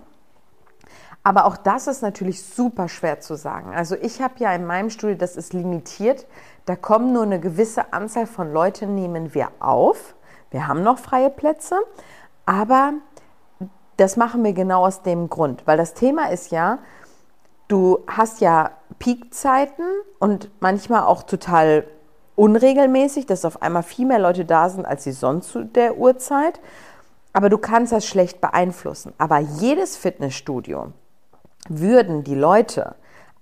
Aber 1.22 1.44
auch 1.44 1.56
das 1.58 1.86
ist 1.86 2.02
natürlich 2.02 2.42
super 2.42 2.88
schwer 2.88 3.20
zu 3.20 3.34
sagen. 3.34 3.74
Also 3.74 3.94
ich 3.94 4.22
habe 4.22 4.34
ja 4.38 4.54
in 4.54 4.64
meinem 4.64 4.88
Studio, 4.88 5.16
das 5.16 5.36
ist 5.36 5.52
limitiert, 5.52 6.24
da 6.66 6.76
kommen 6.76 7.12
nur 7.12 7.22
eine 7.22 7.40
gewisse 7.40 7.92
Anzahl 7.92 8.26
von 8.26 8.52
Leuten, 8.52 8.94
nehmen 8.94 9.34
wir 9.34 9.48
auf. 9.60 10.14
Wir 10.50 10.68
haben 10.68 10.82
noch 10.82 10.98
freie 10.98 11.30
Plätze, 11.30 11.76
aber 12.44 12.94
das 13.96 14.16
machen 14.16 14.44
wir 14.44 14.52
genau 14.52 14.84
aus 14.84 15.02
dem 15.02 15.30
Grund, 15.30 15.66
weil 15.66 15.76
das 15.76 15.94
Thema 15.94 16.30
ist 16.30 16.50
ja, 16.50 16.78
du 17.68 18.00
hast 18.06 18.40
ja 18.40 18.72
Peakzeiten 18.98 19.84
und 20.18 20.50
manchmal 20.60 21.04
auch 21.04 21.22
total 21.22 21.84
unregelmäßig, 22.34 23.26
dass 23.26 23.44
auf 23.44 23.62
einmal 23.62 23.82
viel 23.82 24.06
mehr 24.06 24.18
Leute 24.18 24.44
da 24.44 24.68
sind, 24.68 24.86
als 24.86 25.04
sie 25.04 25.12
sonst 25.12 25.48
zu 25.50 25.64
der 25.64 25.96
Uhrzeit. 25.96 26.60
Aber 27.32 27.48
du 27.48 27.58
kannst 27.58 27.92
das 27.92 28.06
schlecht 28.06 28.40
beeinflussen. 28.40 29.12
Aber 29.18 29.38
jedes 29.38 29.96
Fitnessstudio 29.96 30.92
würden 31.68 32.24
die 32.24 32.34
Leute 32.34 32.94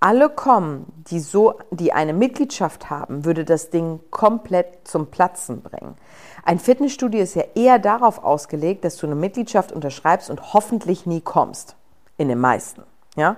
alle 0.05 0.29
kommen, 0.29 0.85
die 1.09 1.19
so, 1.19 1.55
die 1.71 1.95
eine 1.95 2.13
Mitgliedschaft 2.13 2.91
haben, 2.91 3.25
würde 3.25 3.47
das 3.47 3.71
Ding 3.71 4.01
komplett 4.11 4.87
zum 4.87 5.07
Platzen 5.07 5.63
bringen. 5.63 5.97
Ein 6.45 6.59
Fitnessstudio 6.59 7.23
ist 7.23 7.37
ja 7.37 7.45
eher 7.55 7.79
darauf 7.79 8.23
ausgelegt, 8.23 8.85
dass 8.85 8.99
du 8.99 9.07
eine 9.07 9.15
Mitgliedschaft 9.15 9.73
unterschreibst 9.73 10.29
und 10.29 10.53
hoffentlich 10.53 11.07
nie 11.07 11.23
kommst. 11.23 11.77
In 12.19 12.29
den 12.29 12.39
meisten, 12.39 12.83
ja. 13.17 13.37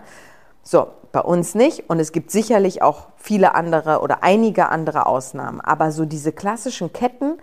So, 0.64 0.88
bei 1.12 1.20
uns 1.20 1.54
nicht 1.54 1.88
und 1.88 2.00
es 2.00 2.10
gibt 2.10 2.32
sicherlich 2.32 2.82
auch 2.82 3.10
viele 3.16 3.54
andere 3.54 4.00
oder 4.00 4.24
einige 4.24 4.68
andere 4.68 5.06
Ausnahmen. 5.06 5.60
Aber 5.60 5.92
so 5.92 6.04
diese 6.04 6.32
klassischen 6.32 6.92
Ketten, 6.92 7.38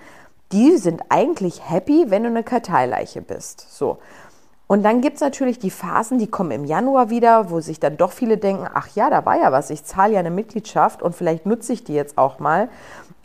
die 0.52 0.76
sind 0.76 1.02
eigentlich 1.08 1.70
happy, 1.70 2.08
wenn 2.10 2.24
du 2.24 2.30
eine 2.30 2.44
Karteileiche 2.44 3.22
bist. 3.22 3.74
So. 3.74 4.00
Und 4.68 4.84
dann 4.84 5.02
gibt 5.02 5.16
es 5.16 5.22
natürlich 5.22 5.60
die 5.60 5.72
Phasen, 5.72 6.20
die 6.20 6.28
kommen 6.28 6.52
im 6.52 6.66
Januar 6.66 7.10
wieder, 7.10 7.50
wo 7.50 7.60
sich 7.60 7.80
dann 7.80 7.98
doch 7.98 8.12
viele 8.12 8.38
denken, 8.38 8.68
ach 8.74 8.88
ja, 8.96 9.10
da 9.10 9.26
war 9.26 9.38
ja 9.38 9.52
was, 9.52 9.70
ich 9.70 9.84
zahle 9.84 10.14
ja 10.14 10.20
eine 10.20 10.32
Mitgliedschaft 10.32 11.02
und 11.02 11.16
vielleicht 11.16 11.46
nutze 11.46 11.74
ich 11.74 11.84
die 11.84 11.94
jetzt 11.94 12.18
auch 12.18 12.40
mal. 12.40 12.70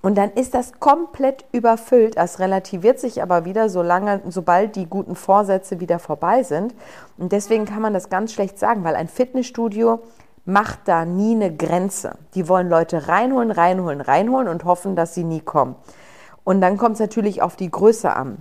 Und 0.00 0.16
dann 0.16 0.30
ist 0.30 0.54
das 0.54 0.78
komplett 0.78 1.45
überfüllt. 1.52 2.16
Es 2.16 2.38
relativiert 2.38 3.00
sich 3.00 3.21
aber 3.23 3.45
wieder, 3.45 3.68
solange, 3.68 4.21
sobald 4.28 4.76
die 4.76 4.87
guten 4.87 5.16
Vorsätze 5.16 5.80
wieder 5.80 5.99
vorbei 5.99 6.45
sind. 6.45 6.75
Und 7.16 7.33
deswegen 7.33 7.64
kann 7.64 7.83
man 7.83 7.95
das 7.95 8.09
ganz 8.09 8.33
schlecht 8.33 8.59
sagen, 8.59 8.85
weil 8.85 8.95
ein 8.95 9.09
Fitnessstudio 9.09 10.00
macht 10.45 10.80
da 10.87 11.04
nie 11.04 11.35
eine 11.35 11.54
Grenze. 11.54 12.16
Die 12.35 12.49
wollen 12.49 12.68
Leute 12.68 13.09
reinholen, 13.09 13.50
reinholen, 13.50 14.00
reinholen 14.00 14.49
und 14.49 14.64
hoffen, 14.64 14.97
dass 14.97 15.14
sie 15.14 15.25
nie 15.25 15.40
kommen. 15.40 15.75
Und 16.45 16.61
dann 16.61 16.78
kommt 16.78 16.95
es 16.95 17.00
natürlich 17.00 17.42
auf 17.42 17.57
die 17.57 17.71
Größe 17.71 18.14
an. 18.14 18.38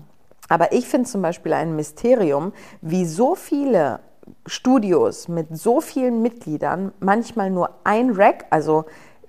Aber 0.50 0.72
ich 0.72 0.88
finde 0.88 1.10
zum 1.10 1.22
Beispiel 1.22 1.54
ein 1.54 1.76
Mysterium, 1.76 2.54
wie 2.82 3.06
so 3.06 3.36
viele 3.36 4.00
Studios 4.46 5.28
mit 5.28 5.58
so 5.58 5.82
vielen 5.82 6.22
Mitgliedern 6.22 6.92
manchmal 7.00 7.50
nur 7.50 7.70
ein 7.84 8.12
Rack, 8.12 8.46
also 8.50 8.86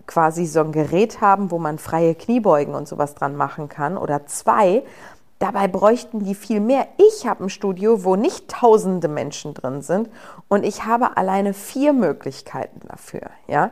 quasi 0.07 0.47
so 0.47 0.61
ein 0.61 0.73
Gerät 0.73 1.21
haben, 1.21 1.51
wo 1.51 1.59
man 1.59 1.79
freie 1.79 2.15
Kniebeugen 2.15 2.75
und 2.75 2.89
sowas 2.89 3.15
dran 3.15 3.37
machen 3.37 3.69
kann 3.69 3.97
oder 3.97 4.27
zwei. 4.27 4.83
Dabei 5.39 5.69
bräuchten 5.69 6.25
die 6.25 6.35
viel 6.35 6.59
mehr. 6.59 6.89
Ich 6.97 7.27
habe 7.29 7.45
ein 7.45 7.51
Studio, 7.51 8.03
wo 8.05 8.17
nicht 8.17 8.49
tausende 8.49 9.07
Menschen 9.07 9.55
drin 9.55 9.83
sind 9.83 10.11
und 10.49 10.65
ich 10.65 10.85
habe 10.85 11.17
alleine 11.17 11.55
vier 11.55 11.93
Möglichkeiten 11.93 12.81
dafür. 12.89 13.31
Ja? 13.47 13.71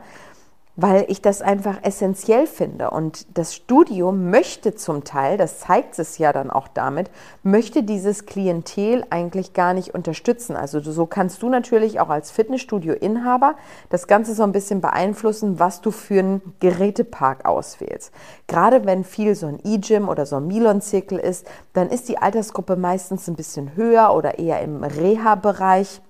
Weil 0.77 1.05
ich 1.07 1.21
das 1.23 1.41
einfach 1.41 1.79
essentiell 1.81 2.45
finde. 2.45 2.91
Und 2.91 3.25
das 3.35 3.55
Studio 3.55 4.11
möchte 4.11 4.75
zum 4.75 5.03
Teil, 5.03 5.37
das 5.37 5.59
zeigt 5.59 5.97
es 5.97 6.19
ja 6.19 6.31
dann 6.31 6.51
auch 6.51 6.67
damit, 6.67 7.09
möchte 7.41 7.81
dieses 7.81 8.27
Klientel 8.27 9.03
eigentlich 9.09 9.53
gar 9.53 9.73
nicht 9.73 9.95
unterstützen. 9.95 10.55
Also 10.55 10.79
so 10.79 11.07
kannst 11.07 11.41
du 11.41 11.49
natürlich 11.49 11.99
auch 11.99 12.09
als 12.09 12.29
Fitnessstudio-Inhaber 12.29 13.55
das 13.89 14.05
Ganze 14.05 14.35
so 14.35 14.43
ein 14.43 14.51
bisschen 14.51 14.79
beeinflussen, 14.79 15.59
was 15.59 15.81
du 15.81 15.89
für 15.89 16.19
einen 16.19 16.53
Gerätepark 16.59 17.45
auswählst. 17.45 18.13
Gerade 18.45 18.85
wenn 18.85 19.03
viel 19.03 19.33
so 19.33 19.47
ein 19.47 19.59
E-Gym 19.63 20.07
oder 20.07 20.27
so 20.27 20.35
ein 20.35 20.45
Milon-Zirkel 20.45 21.17
ist, 21.17 21.47
dann 21.73 21.89
ist 21.89 22.07
die 22.07 22.19
Altersgruppe 22.19 22.75
meistens 22.75 23.27
ein 23.27 23.35
bisschen 23.35 23.75
höher 23.75 24.13
oder 24.13 24.37
eher 24.37 24.61
im 24.61 24.83
Reha-Bereich 24.83 26.01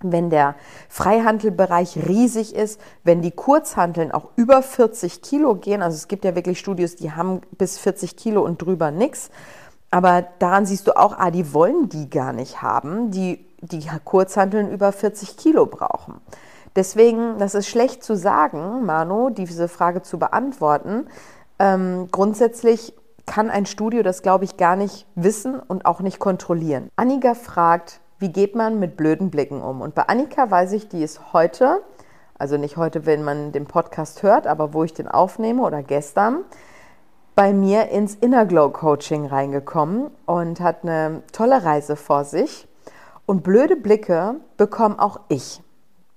wenn 0.00 0.30
der 0.30 0.54
Freihandelbereich 0.88 1.96
riesig 2.08 2.54
ist, 2.54 2.80
wenn 3.04 3.22
die 3.22 3.30
Kurzhanteln 3.30 4.12
auch 4.12 4.30
über 4.36 4.62
40 4.62 5.22
Kilo 5.22 5.54
gehen, 5.54 5.82
also 5.82 5.96
es 5.96 6.08
gibt 6.08 6.24
ja 6.24 6.34
wirklich 6.34 6.58
Studios, 6.58 6.96
die 6.96 7.12
haben 7.12 7.40
bis 7.56 7.78
40 7.78 8.16
Kilo 8.16 8.42
und 8.42 8.62
drüber 8.62 8.90
nichts, 8.90 9.30
aber 9.90 10.24
daran 10.38 10.66
siehst 10.66 10.86
du 10.86 10.96
auch, 10.96 11.18
ah, 11.18 11.30
die 11.30 11.52
wollen 11.52 11.88
die 11.88 12.10
gar 12.10 12.32
nicht 12.32 12.62
haben, 12.62 13.10
die 13.10 13.44
die 13.60 13.86
Kurzhanteln 14.04 14.70
über 14.70 14.92
40 14.92 15.36
Kilo 15.36 15.66
brauchen. 15.66 16.20
Deswegen, 16.76 17.38
das 17.38 17.54
ist 17.54 17.66
schlecht 17.66 18.04
zu 18.04 18.16
sagen, 18.16 18.84
Manu, 18.84 19.30
diese 19.30 19.66
Frage 19.66 20.02
zu 20.02 20.18
beantworten. 20.18 21.08
Ähm, 21.58 22.08
grundsätzlich 22.12 22.94
kann 23.26 23.50
ein 23.50 23.66
Studio 23.66 24.02
das, 24.02 24.22
glaube 24.22 24.44
ich, 24.44 24.56
gar 24.56 24.76
nicht 24.76 25.06
wissen 25.14 25.58
und 25.58 25.86
auch 25.86 26.00
nicht 26.00 26.18
kontrollieren. 26.18 26.88
Annika 26.96 27.34
fragt, 27.34 28.00
wie 28.18 28.32
geht 28.32 28.54
man 28.54 28.78
mit 28.78 28.96
blöden 28.96 29.30
Blicken 29.30 29.62
um? 29.62 29.80
Und 29.80 29.94
bei 29.94 30.02
Annika 30.02 30.50
weiß 30.50 30.72
ich, 30.72 30.88
die 30.88 31.02
ist 31.02 31.32
heute, 31.32 31.82
also 32.38 32.56
nicht 32.56 32.76
heute, 32.76 33.06
wenn 33.06 33.22
man 33.22 33.52
den 33.52 33.66
Podcast 33.66 34.22
hört, 34.22 34.46
aber 34.46 34.74
wo 34.74 34.84
ich 34.84 34.92
den 34.94 35.08
aufnehme 35.08 35.62
oder 35.62 35.82
gestern, 35.82 36.44
bei 37.34 37.52
mir 37.52 37.90
ins 37.90 38.16
Inner 38.16 38.46
Glow 38.46 38.70
Coaching 38.70 39.26
reingekommen 39.26 40.10
und 40.26 40.60
hat 40.60 40.82
eine 40.82 41.22
tolle 41.32 41.64
Reise 41.64 41.94
vor 41.94 42.24
sich. 42.24 42.66
Und 43.26 43.44
blöde 43.44 43.76
Blicke 43.76 44.36
bekomme 44.56 44.98
auch 44.98 45.20
ich. 45.28 45.62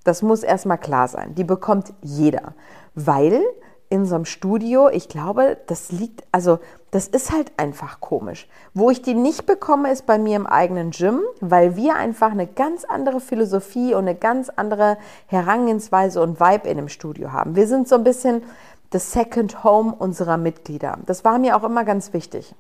Das 0.04 0.24
muss 0.24 0.42
erstmal 0.42 0.80
klar 0.80 1.08
sein. 1.08 1.36
Die 1.36 1.44
bekommt 1.44 1.94
jeder, 2.02 2.56
weil 2.96 3.44
in 3.92 4.06
so 4.06 4.16
einem 4.16 4.24
Studio, 4.24 4.88
ich 4.88 5.10
glaube, 5.10 5.58
das 5.68 5.92
liegt, 5.92 6.24
also 6.32 6.60
das 6.92 7.10
ist 7.10 7.34
halt 7.34 7.52
einfach 7.58 8.00
komisch. 8.00 8.48
Wo 8.74 8.90
ich 8.90 9.02
die 9.02 9.14
nicht 9.14 9.46
bekomme, 9.46 9.92
ist 9.92 10.06
bei 10.06 10.18
mir 10.18 10.38
im 10.38 10.48
eigenen 10.48 10.92
Gym, 10.92 11.20
weil 11.42 11.76
wir 11.76 11.96
einfach 11.96 12.32
eine 12.32 12.48
ganz 12.48 12.86
andere 12.86 13.20
Philosophie 13.20 13.94
und 13.94 14.08
eine 14.08 14.16
ganz 14.16 14.48
andere 14.48 14.98
Herangehensweise 15.28 16.22
und 16.22 16.40
Vibe 16.40 16.70
in 16.70 16.78
dem 16.78 16.88
Studio 16.88 17.34
haben. 17.34 17.58
Wir 17.58 17.68
sind 17.68 17.90
so 17.90 17.96
ein 17.96 18.06
bisschen 18.06 18.44
das 18.92 19.12
Second 19.12 19.66
Home 19.66 19.94
unserer 19.94 20.38
Mitglieder. 20.38 20.98
Das 21.06 21.26
war 21.26 21.38
mir 21.38 21.58
auch 21.58 21.66
immer 21.66 21.84
ganz 21.84 22.14
wichtig. 22.14 22.56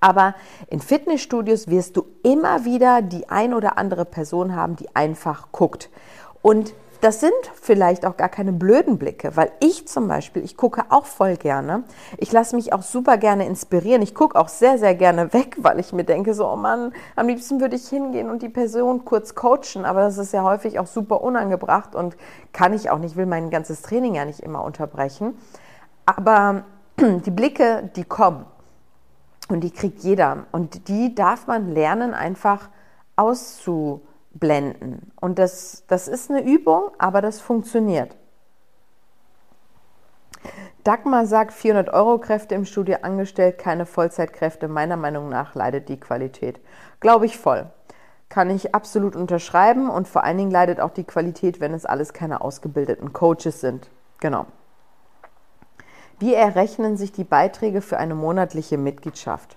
Aber 0.00 0.34
in 0.68 0.80
Fitnessstudios 0.80 1.68
wirst 1.68 1.96
du 1.96 2.04
immer 2.22 2.66
wieder 2.66 3.00
die 3.00 3.30
ein 3.30 3.54
oder 3.54 3.78
andere 3.78 4.04
Person 4.04 4.54
haben, 4.54 4.76
die 4.76 4.94
einfach 4.94 5.52
guckt. 5.52 5.88
Und 6.42 6.74
das 7.04 7.20
sind 7.20 7.32
vielleicht 7.60 8.06
auch 8.06 8.16
gar 8.16 8.30
keine 8.30 8.50
blöden 8.50 8.96
Blicke, 8.96 9.36
weil 9.36 9.52
ich 9.60 9.86
zum 9.86 10.08
Beispiel, 10.08 10.42
ich 10.42 10.56
gucke 10.56 10.84
auch 10.88 11.04
voll 11.04 11.36
gerne. 11.36 11.84
Ich 12.16 12.32
lasse 12.32 12.56
mich 12.56 12.72
auch 12.72 12.80
super 12.80 13.18
gerne 13.18 13.44
inspirieren. 13.44 14.00
Ich 14.00 14.14
gucke 14.14 14.40
auch 14.40 14.48
sehr, 14.48 14.78
sehr 14.78 14.94
gerne 14.94 15.34
weg, 15.34 15.58
weil 15.62 15.78
ich 15.78 15.92
mir 15.92 16.04
denke, 16.04 16.32
so, 16.32 16.48
oh 16.48 16.56
Mann, 16.56 16.94
am 17.14 17.28
liebsten 17.28 17.60
würde 17.60 17.76
ich 17.76 17.86
hingehen 17.88 18.30
und 18.30 18.40
die 18.40 18.48
Person 18.48 19.04
kurz 19.04 19.34
coachen, 19.34 19.84
aber 19.84 20.00
das 20.00 20.16
ist 20.16 20.32
ja 20.32 20.44
häufig 20.44 20.78
auch 20.78 20.86
super 20.86 21.20
unangebracht 21.20 21.94
und 21.94 22.16
kann 22.54 22.72
ich 22.72 22.88
auch 22.88 22.98
nicht, 22.98 23.12
ich 23.12 23.16
will 23.18 23.26
mein 23.26 23.50
ganzes 23.50 23.82
Training 23.82 24.14
ja 24.14 24.24
nicht 24.24 24.40
immer 24.40 24.64
unterbrechen. 24.64 25.36
Aber 26.06 26.64
die 26.98 27.30
Blicke, 27.30 27.90
die 27.96 28.04
kommen 28.04 28.46
und 29.50 29.60
die 29.60 29.72
kriegt 29.72 30.00
jeder 30.00 30.46
und 30.52 30.88
die 30.88 31.14
darf 31.14 31.48
man 31.48 31.74
lernen, 31.74 32.14
einfach 32.14 32.70
auszuprobieren 33.14 34.13
blenden. 34.34 35.12
Und 35.20 35.38
das, 35.38 35.84
das 35.88 36.08
ist 36.08 36.30
eine 36.30 36.44
Übung, 36.44 36.90
aber 36.98 37.22
das 37.22 37.40
funktioniert. 37.40 38.16
Dagmar 40.82 41.24
sagt, 41.24 41.52
400 41.52 41.94
Euro 41.94 42.18
Kräfte 42.18 42.54
im 42.54 42.66
Studio 42.66 42.98
angestellt, 43.00 43.56
keine 43.58 43.86
Vollzeitkräfte. 43.86 44.68
Meiner 44.68 44.96
Meinung 44.96 45.30
nach 45.30 45.54
leidet 45.54 45.88
die 45.88 45.98
Qualität. 45.98 46.60
Glaube 47.00 47.24
ich 47.24 47.38
voll. 47.38 47.66
Kann 48.28 48.50
ich 48.50 48.74
absolut 48.74 49.16
unterschreiben 49.16 49.88
und 49.88 50.08
vor 50.08 50.24
allen 50.24 50.36
Dingen 50.36 50.50
leidet 50.50 50.80
auch 50.80 50.90
die 50.90 51.04
Qualität, 51.04 51.60
wenn 51.60 51.72
es 51.72 51.86
alles 51.86 52.12
keine 52.12 52.42
ausgebildeten 52.42 53.12
Coaches 53.14 53.60
sind. 53.60 53.88
Genau. 54.20 54.46
Wie 56.18 56.34
errechnen 56.34 56.96
sich 56.96 57.12
die 57.12 57.24
Beiträge 57.24 57.80
für 57.80 57.96
eine 57.96 58.14
monatliche 58.14 58.76
Mitgliedschaft? 58.76 59.56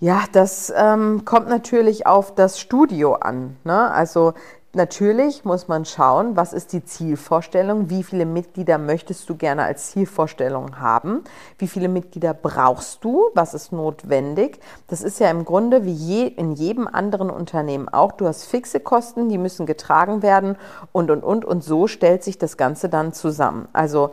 Ja, 0.00 0.24
das 0.32 0.72
ähm, 0.76 1.24
kommt 1.24 1.48
natürlich 1.48 2.06
auf 2.06 2.34
das 2.34 2.58
Studio 2.58 3.14
an. 3.14 3.56
Ne? 3.64 3.90
Also 3.90 4.34
natürlich 4.74 5.44
muss 5.44 5.68
man 5.68 5.84
schauen, 5.84 6.36
was 6.36 6.52
ist 6.52 6.72
die 6.72 6.84
Zielvorstellung, 6.84 7.90
wie 7.90 8.02
viele 8.02 8.26
Mitglieder 8.26 8.76
möchtest 8.76 9.30
du 9.30 9.36
gerne 9.36 9.62
als 9.62 9.92
Zielvorstellung 9.92 10.80
haben, 10.80 11.22
wie 11.58 11.68
viele 11.68 11.88
Mitglieder 11.88 12.34
brauchst 12.34 13.04
du, 13.04 13.30
was 13.34 13.54
ist 13.54 13.72
notwendig. 13.72 14.58
Das 14.88 15.00
ist 15.00 15.20
ja 15.20 15.30
im 15.30 15.44
Grunde 15.44 15.84
wie 15.84 15.92
je, 15.92 16.26
in 16.26 16.52
jedem 16.52 16.88
anderen 16.88 17.30
Unternehmen 17.30 17.88
auch. 17.88 18.12
Du 18.12 18.26
hast 18.26 18.46
fixe 18.46 18.80
Kosten, 18.80 19.28
die 19.28 19.38
müssen 19.38 19.64
getragen 19.64 20.22
werden 20.22 20.56
und, 20.90 21.10
und, 21.10 21.22
und. 21.22 21.44
Und 21.44 21.62
so 21.62 21.86
stellt 21.86 22.24
sich 22.24 22.36
das 22.36 22.56
Ganze 22.56 22.88
dann 22.88 23.12
zusammen. 23.12 23.68
Also 23.72 24.10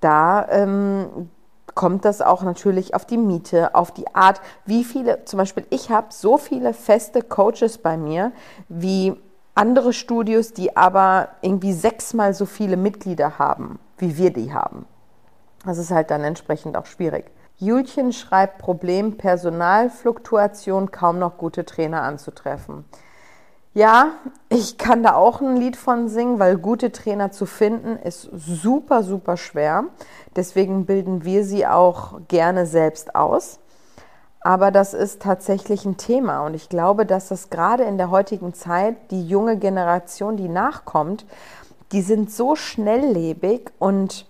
da 0.00 0.48
ähm, 0.48 1.28
kommt 1.78 2.04
das 2.04 2.20
auch 2.22 2.42
natürlich 2.42 2.96
auf 2.96 3.04
die 3.04 3.16
Miete, 3.16 3.76
auf 3.76 3.92
die 3.92 4.12
Art, 4.12 4.40
wie 4.66 4.82
viele, 4.82 5.24
zum 5.26 5.36
Beispiel 5.38 5.64
ich 5.70 5.90
habe 5.90 6.08
so 6.10 6.36
viele 6.36 6.74
feste 6.74 7.22
Coaches 7.22 7.78
bei 7.78 7.96
mir 7.96 8.32
wie 8.68 9.14
andere 9.54 9.92
Studios, 9.92 10.52
die 10.52 10.76
aber 10.76 11.28
irgendwie 11.40 11.72
sechsmal 11.72 12.34
so 12.34 12.46
viele 12.46 12.76
Mitglieder 12.76 13.38
haben, 13.38 13.78
wie 13.96 14.16
wir 14.16 14.32
die 14.32 14.52
haben. 14.52 14.86
Das 15.64 15.78
ist 15.78 15.92
halt 15.92 16.10
dann 16.10 16.24
entsprechend 16.24 16.76
auch 16.76 16.86
schwierig. 16.86 17.26
Julchen 17.58 18.12
schreibt 18.12 18.58
Problem 18.58 19.16
Personalfluktuation, 19.16 20.90
kaum 20.90 21.20
noch 21.20 21.38
gute 21.38 21.64
Trainer 21.64 22.02
anzutreffen. 22.02 22.86
Ja, 23.78 24.14
ich 24.48 24.76
kann 24.76 25.04
da 25.04 25.14
auch 25.14 25.40
ein 25.40 25.56
Lied 25.56 25.76
von 25.76 26.08
singen, 26.08 26.40
weil 26.40 26.58
gute 26.58 26.90
Trainer 26.90 27.30
zu 27.30 27.46
finden 27.46 27.96
ist 27.96 28.28
super, 28.32 29.04
super 29.04 29.36
schwer. 29.36 29.84
Deswegen 30.34 30.84
bilden 30.84 31.24
wir 31.24 31.44
sie 31.44 31.64
auch 31.64 32.18
gerne 32.26 32.66
selbst 32.66 33.14
aus. 33.14 33.60
Aber 34.40 34.72
das 34.72 34.94
ist 34.94 35.22
tatsächlich 35.22 35.84
ein 35.84 35.96
Thema 35.96 36.44
und 36.44 36.54
ich 36.54 36.68
glaube, 36.68 37.06
dass 37.06 37.28
das 37.28 37.50
gerade 37.50 37.84
in 37.84 37.98
der 37.98 38.10
heutigen 38.10 38.52
Zeit 38.52 38.96
die 39.12 39.24
junge 39.28 39.56
Generation, 39.56 40.36
die 40.36 40.48
nachkommt, 40.48 41.24
die 41.92 42.02
sind 42.02 42.32
so 42.32 42.56
schnelllebig 42.56 43.70
und 43.78 44.26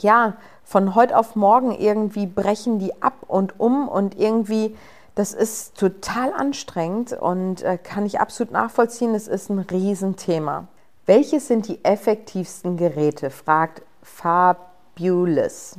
ja, 0.00 0.32
von 0.64 0.96
heute 0.96 1.16
auf 1.16 1.36
morgen 1.36 1.70
irgendwie 1.70 2.26
brechen 2.26 2.80
die 2.80 3.04
ab 3.04 3.14
und 3.28 3.60
um 3.60 3.86
und 3.86 4.18
irgendwie, 4.18 4.74
das 5.18 5.32
ist 5.32 5.76
total 5.76 6.32
anstrengend 6.32 7.12
und 7.12 7.62
äh, 7.62 7.76
kann 7.76 8.06
ich 8.06 8.20
absolut 8.20 8.52
nachvollziehen, 8.52 9.16
es 9.16 9.26
ist 9.26 9.50
ein 9.50 9.58
Riesenthema. 9.58 10.68
Welche 11.06 11.40
sind 11.40 11.66
die 11.66 11.84
effektivsten 11.84 12.76
Geräte? 12.76 13.30
fragt 13.30 13.82
Fabulous. 14.00 15.74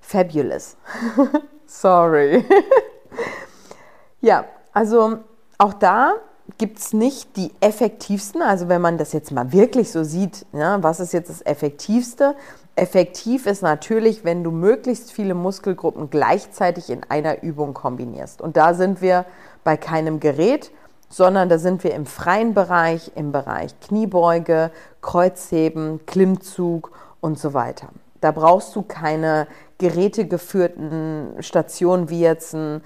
Fabulous. 0.00 0.76
Sorry. 1.66 2.44
ja, 4.20 4.44
also 4.72 5.18
auch 5.58 5.74
da 5.74 6.12
gibt 6.58 6.78
es 6.78 6.92
nicht 6.92 7.36
die 7.36 7.50
effektivsten. 7.58 8.40
Also 8.40 8.68
wenn 8.68 8.80
man 8.80 8.98
das 8.98 9.12
jetzt 9.12 9.32
mal 9.32 9.50
wirklich 9.50 9.90
so 9.90 10.04
sieht, 10.04 10.46
ja, 10.52 10.80
was 10.80 11.00
ist 11.00 11.12
jetzt 11.12 11.28
das 11.28 11.42
Effektivste? 11.42 12.36
Effektiv 12.74 13.46
ist 13.46 13.62
natürlich, 13.62 14.24
wenn 14.24 14.42
du 14.42 14.50
möglichst 14.50 15.12
viele 15.12 15.34
Muskelgruppen 15.34 16.08
gleichzeitig 16.08 16.88
in 16.88 17.02
einer 17.08 17.42
Übung 17.42 17.74
kombinierst. 17.74 18.40
Und 18.40 18.56
da 18.56 18.72
sind 18.72 19.02
wir 19.02 19.26
bei 19.62 19.76
keinem 19.76 20.20
Gerät, 20.20 20.70
sondern 21.10 21.50
da 21.50 21.58
sind 21.58 21.84
wir 21.84 21.92
im 21.94 22.06
freien 22.06 22.54
Bereich, 22.54 23.12
im 23.14 23.30
Bereich 23.30 23.78
Kniebeuge, 23.80 24.70
Kreuzheben, 25.02 26.00
Klimmzug 26.06 26.92
und 27.20 27.38
so 27.38 27.52
weiter. 27.52 27.88
Da 28.22 28.30
brauchst 28.30 28.74
du 28.74 28.82
keine 28.82 29.46
gerätegeführten 29.76 31.34
Stationen 31.40 32.08
wie 32.08 32.20
jetzt 32.20 32.54
ein 32.54 32.82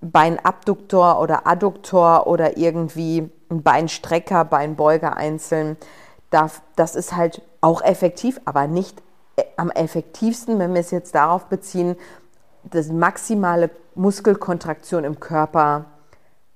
Beinabduktor 0.00 1.20
oder 1.20 1.46
Adduktor 1.46 2.26
oder 2.26 2.56
irgendwie 2.56 3.28
ein 3.50 3.62
Beinstrecker, 3.62 4.46
Beinbeuger 4.46 5.16
einzeln. 5.16 5.76
Das 6.30 6.94
ist 6.94 7.14
halt 7.14 7.42
auch 7.60 7.82
effektiv, 7.82 8.40
aber 8.46 8.66
nicht 8.68 9.02
am 9.56 9.70
effektivsten, 9.70 10.58
wenn 10.58 10.74
wir 10.74 10.80
es 10.80 10.90
jetzt 10.90 11.14
darauf 11.14 11.46
beziehen, 11.46 11.96
das 12.64 12.88
maximale 12.88 13.70
Muskelkontraktion 13.94 15.04
im 15.04 15.20
Körper 15.20 15.86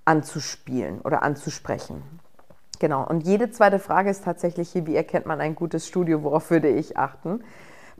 anzuspielen 0.04 1.00
oder 1.00 1.22
anzusprechen. 1.22 2.02
Genau. 2.78 3.06
Und 3.06 3.24
jede 3.24 3.50
zweite 3.50 3.78
Frage 3.78 4.10
ist 4.10 4.24
tatsächlich 4.24 4.70
hier, 4.70 4.86
wie 4.86 4.96
erkennt 4.96 5.26
man 5.26 5.40
ein 5.40 5.54
gutes 5.54 5.86
Studio? 5.86 6.24
Worauf 6.24 6.50
würde 6.50 6.68
ich 6.68 6.96
achten? 6.96 7.44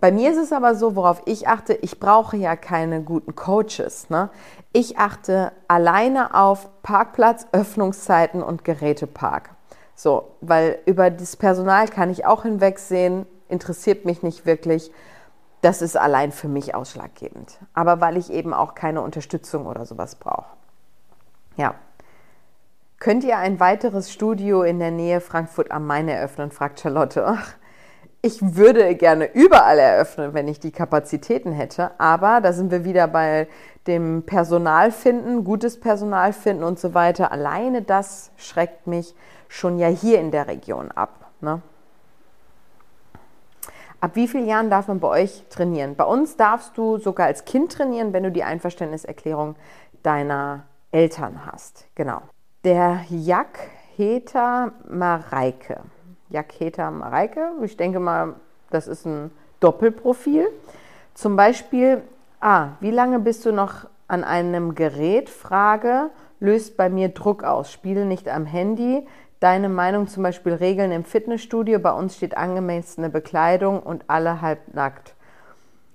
Bei 0.00 0.10
mir 0.10 0.32
ist 0.32 0.38
es 0.38 0.52
aber 0.52 0.74
so, 0.74 0.96
worauf 0.96 1.22
ich 1.26 1.46
achte, 1.46 1.74
ich 1.74 2.00
brauche 2.00 2.36
ja 2.36 2.56
keine 2.56 3.02
guten 3.02 3.36
Coaches. 3.36 4.10
Ne? 4.10 4.30
Ich 4.72 4.98
achte 4.98 5.52
alleine 5.68 6.34
auf 6.34 6.68
Parkplatz, 6.82 7.46
Öffnungszeiten 7.52 8.42
und 8.42 8.64
Gerätepark. 8.64 9.50
So, 9.94 10.34
weil 10.40 10.80
über 10.86 11.10
das 11.10 11.36
Personal 11.36 11.86
kann 11.86 12.10
ich 12.10 12.26
auch 12.26 12.42
hinwegsehen, 12.42 13.26
interessiert 13.52 14.04
mich 14.04 14.22
nicht 14.22 14.46
wirklich. 14.46 14.90
Das 15.60 15.80
ist 15.80 15.96
allein 15.96 16.32
für 16.32 16.48
mich 16.48 16.74
ausschlaggebend. 16.74 17.58
Aber 17.72 18.00
weil 18.00 18.16
ich 18.16 18.32
eben 18.32 18.52
auch 18.52 18.74
keine 18.74 19.02
Unterstützung 19.02 19.66
oder 19.66 19.86
sowas 19.86 20.16
brauche. 20.16 20.56
Ja. 21.56 21.74
Könnt 22.98 23.24
ihr 23.24 23.38
ein 23.38 23.60
weiteres 23.60 24.12
Studio 24.12 24.62
in 24.62 24.78
der 24.78 24.90
Nähe 24.90 25.20
Frankfurt 25.20 25.70
am 25.70 25.86
Main 25.86 26.08
eröffnen? 26.08 26.50
fragt 26.50 26.80
Charlotte. 26.80 27.38
Ich 28.22 28.54
würde 28.56 28.94
gerne 28.94 29.32
überall 29.34 29.78
eröffnen, 29.80 30.32
wenn 30.32 30.46
ich 30.46 30.60
die 30.60 30.70
Kapazitäten 30.70 31.50
hätte. 31.50 31.90
Aber 31.98 32.40
da 32.40 32.52
sind 32.52 32.70
wir 32.70 32.84
wieder 32.84 33.08
bei 33.08 33.48
dem 33.88 34.22
Personal 34.24 34.92
finden, 34.92 35.42
gutes 35.42 35.80
Personal 35.80 36.32
finden 36.32 36.62
und 36.62 36.78
so 36.78 36.94
weiter. 36.94 37.32
Alleine 37.32 37.82
das 37.82 38.30
schreckt 38.36 38.86
mich 38.86 39.16
schon 39.48 39.78
ja 39.78 39.88
hier 39.88 40.20
in 40.20 40.30
der 40.30 40.46
Region 40.46 40.92
ab. 40.92 41.30
Ne? 41.40 41.62
Ab 44.02 44.16
wie 44.16 44.26
vielen 44.26 44.48
Jahren 44.48 44.68
darf 44.68 44.88
man 44.88 44.98
bei 44.98 45.06
euch 45.06 45.44
trainieren? 45.48 45.94
Bei 45.94 46.02
uns 46.02 46.36
darfst 46.36 46.76
du 46.76 46.98
sogar 46.98 47.26
als 47.26 47.44
Kind 47.44 47.70
trainieren, 47.70 48.12
wenn 48.12 48.24
du 48.24 48.32
die 48.32 48.42
Einverständniserklärung 48.42 49.54
deiner 50.02 50.64
Eltern 50.90 51.46
hast. 51.46 51.86
Genau. 51.94 52.20
Der 52.64 53.04
Jak 53.08 53.60
Heta 53.94 54.72
Mareike. 54.88 55.82
Jak 56.30 56.52
Heta 56.58 56.90
Mareike, 56.90 57.52
ich 57.62 57.76
denke 57.76 58.00
mal, 58.00 58.34
das 58.70 58.88
ist 58.88 59.06
ein 59.06 59.30
Doppelprofil. 59.60 60.48
Zum 61.14 61.36
Beispiel, 61.36 62.02
ah, 62.40 62.70
wie 62.80 62.90
lange 62.90 63.20
bist 63.20 63.46
du 63.46 63.52
noch 63.52 63.86
an 64.08 64.24
einem 64.24 64.74
Gerät? 64.74 65.30
Frage, 65.30 66.10
löst 66.40 66.76
bei 66.76 66.88
mir 66.88 67.10
Druck 67.10 67.44
aus. 67.44 67.70
Spiele 67.70 68.04
nicht 68.04 68.28
am 68.28 68.46
Handy, 68.46 69.06
Deine 69.42 69.68
Meinung 69.68 70.06
zum 70.06 70.22
Beispiel 70.22 70.52
Regeln 70.52 70.92
im 70.92 71.02
Fitnessstudio. 71.02 71.80
Bei 71.80 71.90
uns 71.90 72.14
steht 72.14 72.36
angemessene 72.36 73.10
Bekleidung 73.10 73.82
und 73.82 74.04
alle 74.06 74.40
halbnackt. 74.40 75.16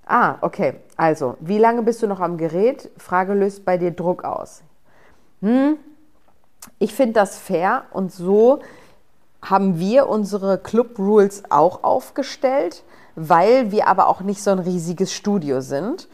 Ah, 0.04 0.34
okay. 0.42 0.74
Also, 0.98 1.38
wie 1.40 1.56
lange 1.56 1.82
bist 1.82 2.02
du 2.02 2.06
noch 2.06 2.20
am 2.20 2.36
Gerät? 2.36 2.90
Frage 2.98 3.32
löst 3.32 3.64
bei 3.64 3.78
dir 3.78 3.90
Druck 3.90 4.22
aus. 4.22 4.62
Hm, 5.40 5.78
ich 6.78 6.92
finde 6.92 7.14
das 7.14 7.38
fair 7.38 7.84
und 7.92 8.12
so 8.12 8.58
haben 9.40 9.78
wir 9.78 10.10
unsere 10.10 10.58
Club 10.58 10.98
Rules 10.98 11.44
auch 11.48 11.84
aufgestellt, 11.84 12.84
weil 13.16 13.72
wir 13.72 13.88
aber 13.88 14.08
auch 14.08 14.20
nicht 14.20 14.42
so 14.42 14.50
ein 14.50 14.58
riesiges 14.58 15.14
Studio 15.14 15.62
sind. 15.62 16.06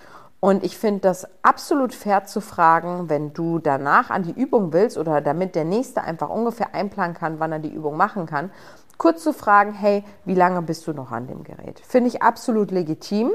Und 0.44 0.62
ich 0.62 0.76
finde 0.76 1.00
das 1.00 1.26
absolut 1.40 1.94
fair 1.94 2.26
zu 2.26 2.42
fragen, 2.42 3.08
wenn 3.08 3.32
du 3.32 3.58
danach 3.58 4.10
an 4.10 4.24
die 4.24 4.38
Übung 4.38 4.74
willst 4.74 4.98
oder 4.98 5.22
damit 5.22 5.54
der 5.54 5.64
Nächste 5.64 6.02
einfach 6.02 6.28
ungefähr 6.28 6.74
einplanen 6.74 7.16
kann, 7.16 7.40
wann 7.40 7.50
er 7.50 7.60
die 7.60 7.72
Übung 7.72 7.96
machen 7.96 8.26
kann, 8.26 8.50
kurz 8.98 9.22
zu 9.22 9.32
fragen, 9.32 9.72
hey, 9.72 10.04
wie 10.26 10.34
lange 10.34 10.60
bist 10.60 10.86
du 10.86 10.92
noch 10.92 11.12
an 11.12 11.28
dem 11.28 11.44
Gerät? 11.44 11.80
Finde 11.80 12.08
ich 12.08 12.22
absolut 12.22 12.72
legitim. 12.72 13.30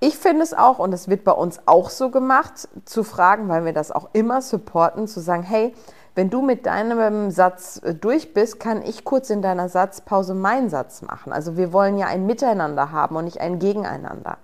Ich 0.00 0.16
finde 0.16 0.42
es 0.42 0.54
auch, 0.54 0.78
und 0.78 0.92
das 0.92 1.08
wird 1.08 1.24
bei 1.24 1.32
uns 1.32 1.60
auch 1.66 1.90
so 1.90 2.08
gemacht, 2.08 2.70
zu 2.86 3.04
fragen, 3.04 3.50
weil 3.50 3.66
wir 3.66 3.74
das 3.74 3.92
auch 3.92 4.08
immer 4.14 4.40
supporten, 4.40 5.08
zu 5.08 5.20
sagen, 5.20 5.42
hey, 5.42 5.74
wenn 6.14 6.30
du 6.30 6.40
mit 6.40 6.64
deinem 6.64 7.30
Satz 7.30 7.82
äh, 7.84 7.92
durch 7.92 8.32
bist, 8.32 8.58
kann 8.58 8.80
ich 8.80 9.04
kurz 9.04 9.28
in 9.28 9.42
deiner 9.42 9.68
Satzpause 9.68 10.32
meinen 10.32 10.70
Satz 10.70 11.02
machen. 11.02 11.34
Also 11.34 11.58
wir 11.58 11.74
wollen 11.74 11.98
ja 11.98 12.06
ein 12.06 12.24
Miteinander 12.24 12.92
haben 12.92 13.16
und 13.16 13.26
nicht 13.26 13.42
ein 13.42 13.58
Gegeneinander. 13.58 14.38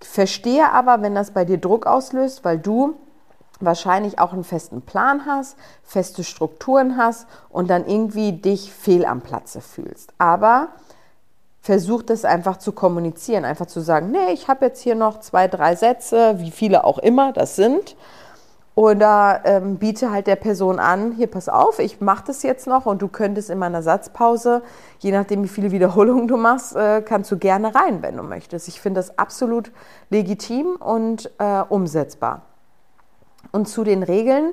Ich 0.00 0.08
verstehe 0.08 0.70
aber, 0.72 1.02
wenn 1.02 1.14
das 1.14 1.30
bei 1.30 1.44
dir 1.44 1.58
Druck 1.58 1.86
auslöst, 1.86 2.44
weil 2.44 2.58
du 2.58 2.96
wahrscheinlich 3.60 4.18
auch 4.18 4.32
einen 4.32 4.44
festen 4.44 4.82
Plan 4.82 5.24
hast, 5.26 5.56
feste 5.82 6.24
Strukturen 6.24 6.96
hast 6.96 7.26
und 7.48 7.70
dann 7.70 7.86
irgendwie 7.86 8.32
dich 8.32 8.72
fehl 8.72 9.06
am 9.06 9.22
Platze 9.22 9.60
fühlst. 9.60 10.12
Aber 10.18 10.68
versuch 11.62 12.02
das 12.02 12.24
einfach 12.24 12.58
zu 12.58 12.72
kommunizieren, 12.72 13.44
einfach 13.44 13.66
zu 13.66 13.80
sagen, 13.80 14.10
nee, 14.10 14.32
ich 14.32 14.48
habe 14.48 14.66
jetzt 14.66 14.82
hier 14.82 14.94
noch 14.94 15.20
zwei, 15.20 15.48
drei 15.48 15.74
Sätze, 15.74 16.38
wie 16.38 16.50
viele 16.50 16.84
auch 16.84 16.98
immer 16.98 17.32
das 17.32 17.56
sind 17.56 17.96
oder 18.76 19.40
ähm, 19.44 19.78
biete 19.78 20.10
halt 20.10 20.26
der 20.26 20.36
Person 20.36 20.78
an, 20.78 21.12
hier 21.12 21.28
pass 21.28 21.48
auf, 21.48 21.78
ich 21.78 22.02
mache 22.02 22.24
das 22.26 22.42
jetzt 22.42 22.66
noch 22.66 22.84
und 22.84 23.00
du 23.00 23.08
könntest 23.08 23.48
in 23.48 23.58
meiner 23.58 23.82
Satzpause, 23.82 24.62
je 24.98 25.12
nachdem 25.12 25.42
wie 25.42 25.48
viele 25.48 25.72
Wiederholungen 25.72 26.28
du 26.28 26.36
machst, 26.36 26.76
äh, 26.76 27.00
kannst 27.00 27.32
du 27.32 27.38
gerne 27.38 27.74
rein, 27.74 28.02
wenn 28.02 28.18
du 28.18 28.22
möchtest. 28.22 28.68
Ich 28.68 28.82
finde 28.82 29.00
das 29.00 29.18
absolut 29.18 29.72
legitim 30.10 30.76
und 30.76 31.30
äh, 31.38 31.62
umsetzbar. 31.66 32.42
Und 33.50 33.66
zu 33.66 33.82
den 33.82 34.02
Regeln, 34.02 34.52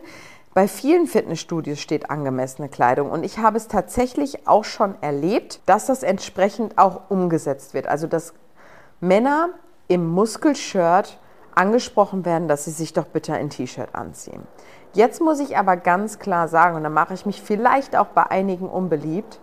bei 0.54 0.70
vielen 0.70 1.06
Fitnessstudios 1.06 1.82
steht 1.82 2.10
angemessene 2.10 2.70
Kleidung 2.70 3.12
und 3.12 3.26
ich 3.26 3.40
habe 3.40 3.58
es 3.58 3.68
tatsächlich 3.68 4.48
auch 4.48 4.64
schon 4.64 4.96
erlebt, 5.02 5.60
dass 5.66 5.88
das 5.88 6.02
entsprechend 6.02 6.78
auch 6.78 7.10
umgesetzt 7.10 7.74
wird. 7.74 7.88
Also 7.88 8.08
dass 8.08 8.34
Männer 9.02 9.50
im 9.90 10.08
Muskelshirt 10.08 11.18
angesprochen 11.56 12.26
werden, 12.26 12.48
dass 12.48 12.66
sie 12.66 12.72
sich 12.72 12.94
doch 12.94 13.06
bitte 13.06 13.34
ein 13.34 13.50
T-Shirt 13.50 13.90
anziehen. 13.94 14.48
Jetzt 14.94 15.22
muss 15.22 15.40
ich 15.40 15.58
aber 15.58 15.76
ganz 15.78 16.20
klar 16.20 16.48
sagen, 16.48 16.76
und 16.76 16.84
da 16.84 16.90
mache 16.90 17.14
ich 17.14 17.26
mich 17.26 17.42
vielleicht 17.42 17.96
auch 17.96 18.08
bei 18.08 18.30
einigen 18.30 18.70
unbeliebt, 18.70 19.40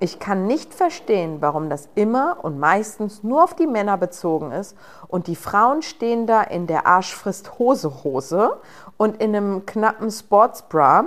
ich 0.00 0.20
kann 0.20 0.46
nicht 0.46 0.74
verstehen, 0.74 1.38
warum 1.40 1.70
das 1.70 1.88
immer 1.96 2.38
und 2.42 2.60
meistens 2.60 3.24
nur 3.24 3.42
auf 3.42 3.54
die 3.54 3.66
Männer 3.66 3.96
bezogen 3.96 4.52
ist 4.52 4.76
und 5.08 5.26
die 5.26 5.34
Frauen 5.34 5.82
stehen 5.82 6.26
da 6.26 6.42
in 6.42 6.68
der 6.68 6.86
Arschfrist 6.86 7.58
Hose 7.58 8.04
Hose 8.04 8.58
und 8.96 9.20
in 9.20 9.34
einem 9.34 9.66
knappen 9.66 10.10
Sportsbra, 10.10 11.06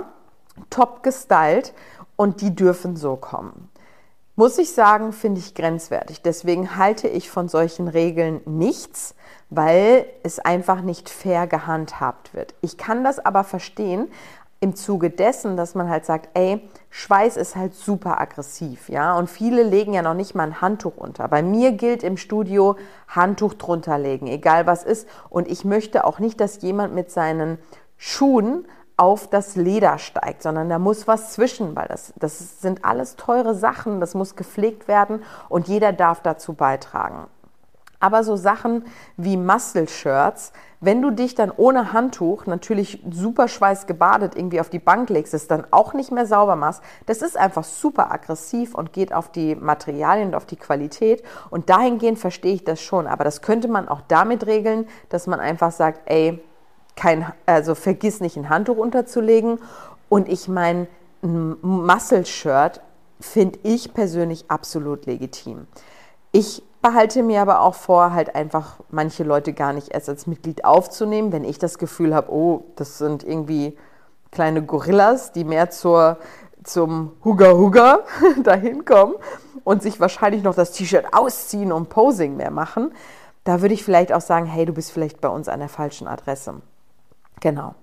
top 0.68 1.02
gestylt 1.02 1.72
und 2.16 2.42
die 2.42 2.54
dürfen 2.54 2.96
so 2.96 3.16
kommen. 3.16 3.70
Muss 4.36 4.58
ich 4.58 4.72
sagen, 4.72 5.12
finde 5.12 5.40
ich 5.40 5.54
grenzwertig. 5.54 6.22
Deswegen 6.22 6.76
halte 6.76 7.08
ich 7.08 7.30
von 7.30 7.48
solchen 7.48 7.88
Regeln 7.88 8.40
nichts 8.44 9.14
weil 9.54 10.06
es 10.22 10.38
einfach 10.38 10.80
nicht 10.80 11.10
fair 11.10 11.46
gehandhabt 11.46 12.32
wird. 12.32 12.54
Ich 12.62 12.78
kann 12.78 13.04
das 13.04 13.18
aber 13.18 13.44
verstehen 13.44 14.08
im 14.60 14.74
Zuge 14.76 15.10
dessen, 15.10 15.56
dass 15.56 15.74
man 15.74 15.90
halt 15.90 16.06
sagt, 16.06 16.30
ey, 16.34 16.66
Schweiß 16.88 17.36
ist 17.36 17.56
halt 17.56 17.74
super 17.74 18.20
aggressiv, 18.20 18.88
ja, 18.88 19.16
und 19.18 19.28
viele 19.28 19.64
legen 19.64 19.92
ja 19.92 20.02
noch 20.02 20.14
nicht 20.14 20.34
mal 20.34 20.44
ein 20.44 20.60
Handtuch 20.60 20.96
unter. 20.96 21.26
Bei 21.26 21.42
mir 21.42 21.72
gilt 21.72 22.02
im 22.04 22.16
Studio 22.16 22.76
Handtuch 23.08 23.54
drunter 23.54 23.98
legen, 23.98 24.28
egal 24.28 24.66
was 24.66 24.84
ist, 24.84 25.08
und 25.28 25.48
ich 25.48 25.64
möchte 25.64 26.04
auch 26.04 26.20
nicht, 26.20 26.40
dass 26.40 26.62
jemand 26.62 26.94
mit 26.94 27.10
seinen 27.10 27.58
Schuhen 27.96 28.66
auf 28.96 29.28
das 29.28 29.56
Leder 29.56 29.98
steigt, 29.98 30.42
sondern 30.42 30.68
da 30.68 30.78
muss 30.78 31.08
was 31.08 31.32
zwischen, 31.32 31.74
weil 31.74 31.88
das, 31.88 32.12
das 32.16 32.60
sind 32.60 32.84
alles 32.84 33.16
teure 33.16 33.56
Sachen, 33.56 34.00
das 34.00 34.14
muss 34.14 34.36
gepflegt 34.36 34.86
werden 34.86 35.24
und 35.48 35.66
jeder 35.66 35.92
darf 35.92 36.22
dazu 36.22 36.54
beitragen. 36.54 37.26
Aber 38.02 38.24
so 38.24 38.34
Sachen 38.34 38.84
wie 39.16 39.36
Muscle-Shirts, 39.36 40.52
wenn 40.80 41.00
du 41.00 41.12
dich 41.12 41.36
dann 41.36 41.52
ohne 41.56 41.92
Handtuch 41.92 42.46
natürlich 42.46 43.00
super 43.08 43.46
schweißgebadet 43.46 44.34
irgendwie 44.34 44.60
auf 44.60 44.70
die 44.70 44.80
Bank 44.80 45.08
legst, 45.08 45.34
es 45.34 45.46
dann 45.46 45.64
auch 45.70 45.94
nicht 45.94 46.10
mehr 46.10 46.26
sauber 46.26 46.56
machst, 46.56 46.82
das 47.06 47.22
ist 47.22 47.36
einfach 47.36 47.62
super 47.62 48.10
aggressiv 48.10 48.74
und 48.74 48.92
geht 48.92 49.14
auf 49.14 49.30
die 49.30 49.54
Materialien 49.54 50.30
und 50.30 50.34
auf 50.34 50.46
die 50.46 50.56
Qualität. 50.56 51.22
Und 51.48 51.70
dahingehend 51.70 52.18
verstehe 52.18 52.54
ich 52.54 52.64
das 52.64 52.82
schon. 52.82 53.06
Aber 53.06 53.22
das 53.22 53.40
könnte 53.40 53.68
man 53.68 53.86
auch 53.88 54.00
damit 54.08 54.46
regeln, 54.48 54.88
dass 55.08 55.28
man 55.28 55.38
einfach 55.38 55.70
sagt, 55.70 56.00
ey, 56.06 56.42
kein, 56.96 57.32
also 57.46 57.76
vergiss 57.76 58.20
nicht 58.20 58.36
ein 58.36 58.48
Handtuch 58.48 58.78
unterzulegen. 58.78 59.60
Und 60.08 60.28
ich 60.28 60.48
meine, 60.48 60.88
ein 61.22 61.56
Muscle-Shirt 61.62 62.80
finde 63.20 63.60
ich 63.62 63.94
persönlich 63.94 64.46
absolut 64.48 65.06
legitim. 65.06 65.68
Ich 66.32 66.64
behalte 66.82 67.22
mir 67.22 67.40
aber 67.40 67.60
auch 67.60 67.74
vor, 67.74 68.12
halt 68.12 68.34
einfach 68.34 68.76
manche 68.90 69.24
Leute 69.24 69.52
gar 69.52 69.72
nicht 69.72 69.94
erst 69.94 70.08
als 70.08 70.26
Mitglied 70.26 70.64
aufzunehmen, 70.64 71.32
wenn 71.32 71.44
ich 71.44 71.58
das 71.58 71.78
Gefühl 71.78 72.14
habe, 72.14 72.32
oh, 72.32 72.64
das 72.76 72.98
sind 72.98 73.24
irgendwie 73.24 73.78
kleine 74.32 74.62
Gorillas, 74.62 75.32
die 75.32 75.44
mehr 75.44 75.70
zur, 75.70 76.18
zum 76.64 77.12
Huga 77.24 77.52
Huga 77.52 78.00
dahin 78.42 78.84
kommen 78.84 79.14
und 79.64 79.82
sich 79.82 80.00
wahrscheinlich 80.00 80.42
noch 80.42 80.54
das 80.54 80.72
T-Shirt 80.72 81.06
ausziehen 81.12 81.72
und 81.72 81.88
Posing 81.88 82.36
mehr 82.36 82.50
machen. 82.50 82.92
Da 83.44 83.62
würde 83.62 83.74
ich 83.74 83.84
vielleicht 83.84 84.12
auch 84.12 84.20
sagen, 84.20 84.46
hey, 84.46 84.64
du 84.64 84.72
bist 84.72 84.92
vielleicht 84.92 85.20
bei 85.20 85.28
uns 85.28 85.48
an 85.48 85.60
der 85.60 85.68
falschen 85.68 86.06
Adresse. 86.06 86.60
Genau. 87.40 87.74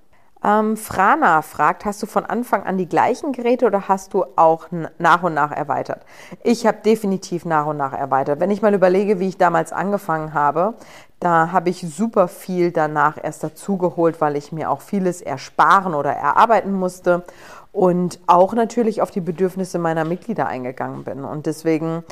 Ähm, 0.42 0.78
Frana 0.78 1.42
fragt, 1.42 1.84
hast 1.84 2.02
du 2.02 2.06
von 2.06 2.26
Anfang 2.26 2.64
an 2.64 2.78
die 2.78 2.88
gleichen 2.88 3.34
Geräte 3.34 3.66
oder 3.66 3.90
hast 3.90 4.14
du 4.14 4.24
auch 4.38 4.68
nach 4.98 5.24
und 5.24 5.34
nach 5.34 5.52
erweitert? 5.52 6.06
Ich 6.44 6.66
habe 6.66 6.78
definitiv 6.84 7.44
nach 7.44 7.66
und 7.66 7.76
nach 7.78 7.92
erweitert. 7.92 8.40
Wenn 8.40 8.52
ich 8.52 8.62
mal 8.62 8.74
überlege, 8.74 9.20
wie 9.20 9.28
ich 9.28 9.38
damals 9.38 9.74
angefangen 9.74 10.34
habe, 10.34 10.76
da 11.20 11.52
habe 11.52 11.70
ich 11.70 11.82
super 11.82 12.30
viel 12.30 12.72
danach 12.72 13.18
erst 13.22 13.44
dazugeholt, 13.44 14.22
weil 14.22 14.38
ich 14.38 14.54
mir 14.54 14.70
auch 14.72 14.80
vieles 14.80 15.22
ersparen 15.22 15.94
oder 15.94 16.12
erarbeiten 16.12 16.72
musste 16.72 17.24
und 17.74 18.20
auch 18.26 18.54
natürlich 18.54 19.02
auf 19.02 19.12
die 19.12 19.22
Bedürfnisse 19.22 19.78
meiner 19.78 20.06
Mitglieder 20.06 20.48
eingegangen 20.48 21.04
bin. 21.04 21.26
Und 21.26 21.48
deswegen 21.48 22.06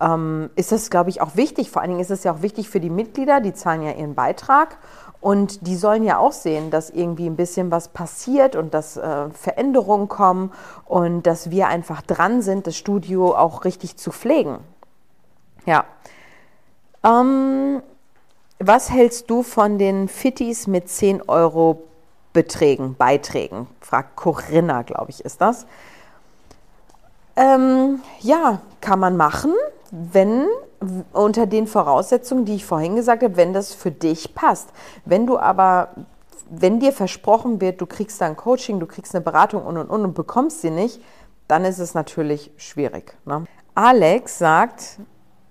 ähm, 0.00 0.50
ist 0.56 0.72
das, 0.72 0.90
glaube 0.90 1.10
ich, 1.10 1.20
auch 1.20 1.36
wichtig. 1.36 1.70
Vor 1.70 1.82
allen 1.82 1.90
Dingen 1.90 2.00
ist 2.00 2.10
es 2.10 2.24
ja 2.24 2.32
auch 2.32 2.42
wichtig 2.42 2.68
für 2.68 2.80
die 2.80 2.90
Mitglieder, 2.90 3.40
die 3.40 3.52
zahlen 3.52 3.82
ja 3.82 3.92
ihren 3.92 4.14
Beitrag. 4.14 4.78
Und 5.24 5.66
die 5.66 5.76
sollen 5.76 6.04
ja 6.04 6.18
auch 6.18 6.32
sehen, 6.32 6.70
dass 6.70 6.90
irgendwie 6.90 7.24
ein 7.24 7.34
bisschen 7.34 7.70
was 7.70 7.88
passiert 7.88 8.56
und 8.56 8.74
dass 8.74 8.98
äh, 8.98 9.30
Veränderungen 9.30 10.06
kommen 10.06 10.52
und 10.84 11.22
dass 11.22 11.50
wir 11.50 11.68
einfach 11.68 12.02
dran 12.02 12.42
sind, 12.42 12.66
das 12.66 12.76
Studio 12.76 13.34
auch 13.34 13.64
richtig 13.64 13.96
zu 13.96 14.12
pflegen. 14.12 14.58
Ja. 15.64 15.86
Ähm, 17.02 17.80
was 18.58 18.90
hältst 18.90 19.30
du 19.30 19.42
von 19.42 19.78
den 19.78 20.08
Fittis 20.08 20.66
mit 20.66 20.90
10 20.90 21.22
Euro 21.22 21.84
Beträgen, 22.34 22.94
Beiträgen? 22.94 23.66
Fragt 23.80 24.16
Corinna, 24.16 24.82
glaube 24.82 25.10
ich, 25.10 25.24
ist 25.24 25.40
das. 25.40 25.64
Ähm, 27.34 28.02
ja, 28.20 28.60
kann 28.82 29.00
man 29.00 29.16
machen, 29.16 29.54
wenn 29.90 30.48
unter 31.12 31.46
den 31.46 31.66
Voraussetzungen, 31.66 32.44
die 32.44 32.56
ich 32.56 32.64
vorhin 32.64 32.96
gesagt 32.96 33.22
habe, 33.22 33.36
wenn 33.36 33.52
das 33.52 33.74
für 33.74 33.90
dich 33.90 34.34
passt. 34.34 34.70
Wenn 35.04 35.26
du 35.26 35.38
aber, 35.38 35.90
wenn 36.50 36.80
dir 36.80 36.92
versprochen 36.92 37.60
wird, 37.60 37.80
du 37.80 37.86
kriegst 37.86 38.20
da 38.20 38.26
ein 38.26 38.36
Coaching, 38.36 38.80
du 38.80 38.86
kriegst 38.86 39.14
eine 39.14 39.24
Beratung 39.24 39.64
und 39.64 39.76
und 39.76 39.90
und 39.90 40.04
und 40.04 40.14
bekommst 40.14 40.60
sie 40.60 40.70
nicht, 40.70 41.00
dann 41.48 41.64
ist 41.64 41.78
es 41.78 41.94
natürlich 41.94 42.50
schwierig. 42.56 43.16
Ne? 43.24 43.44
Alex 43.74 44.38
sagt, 44.38 44.98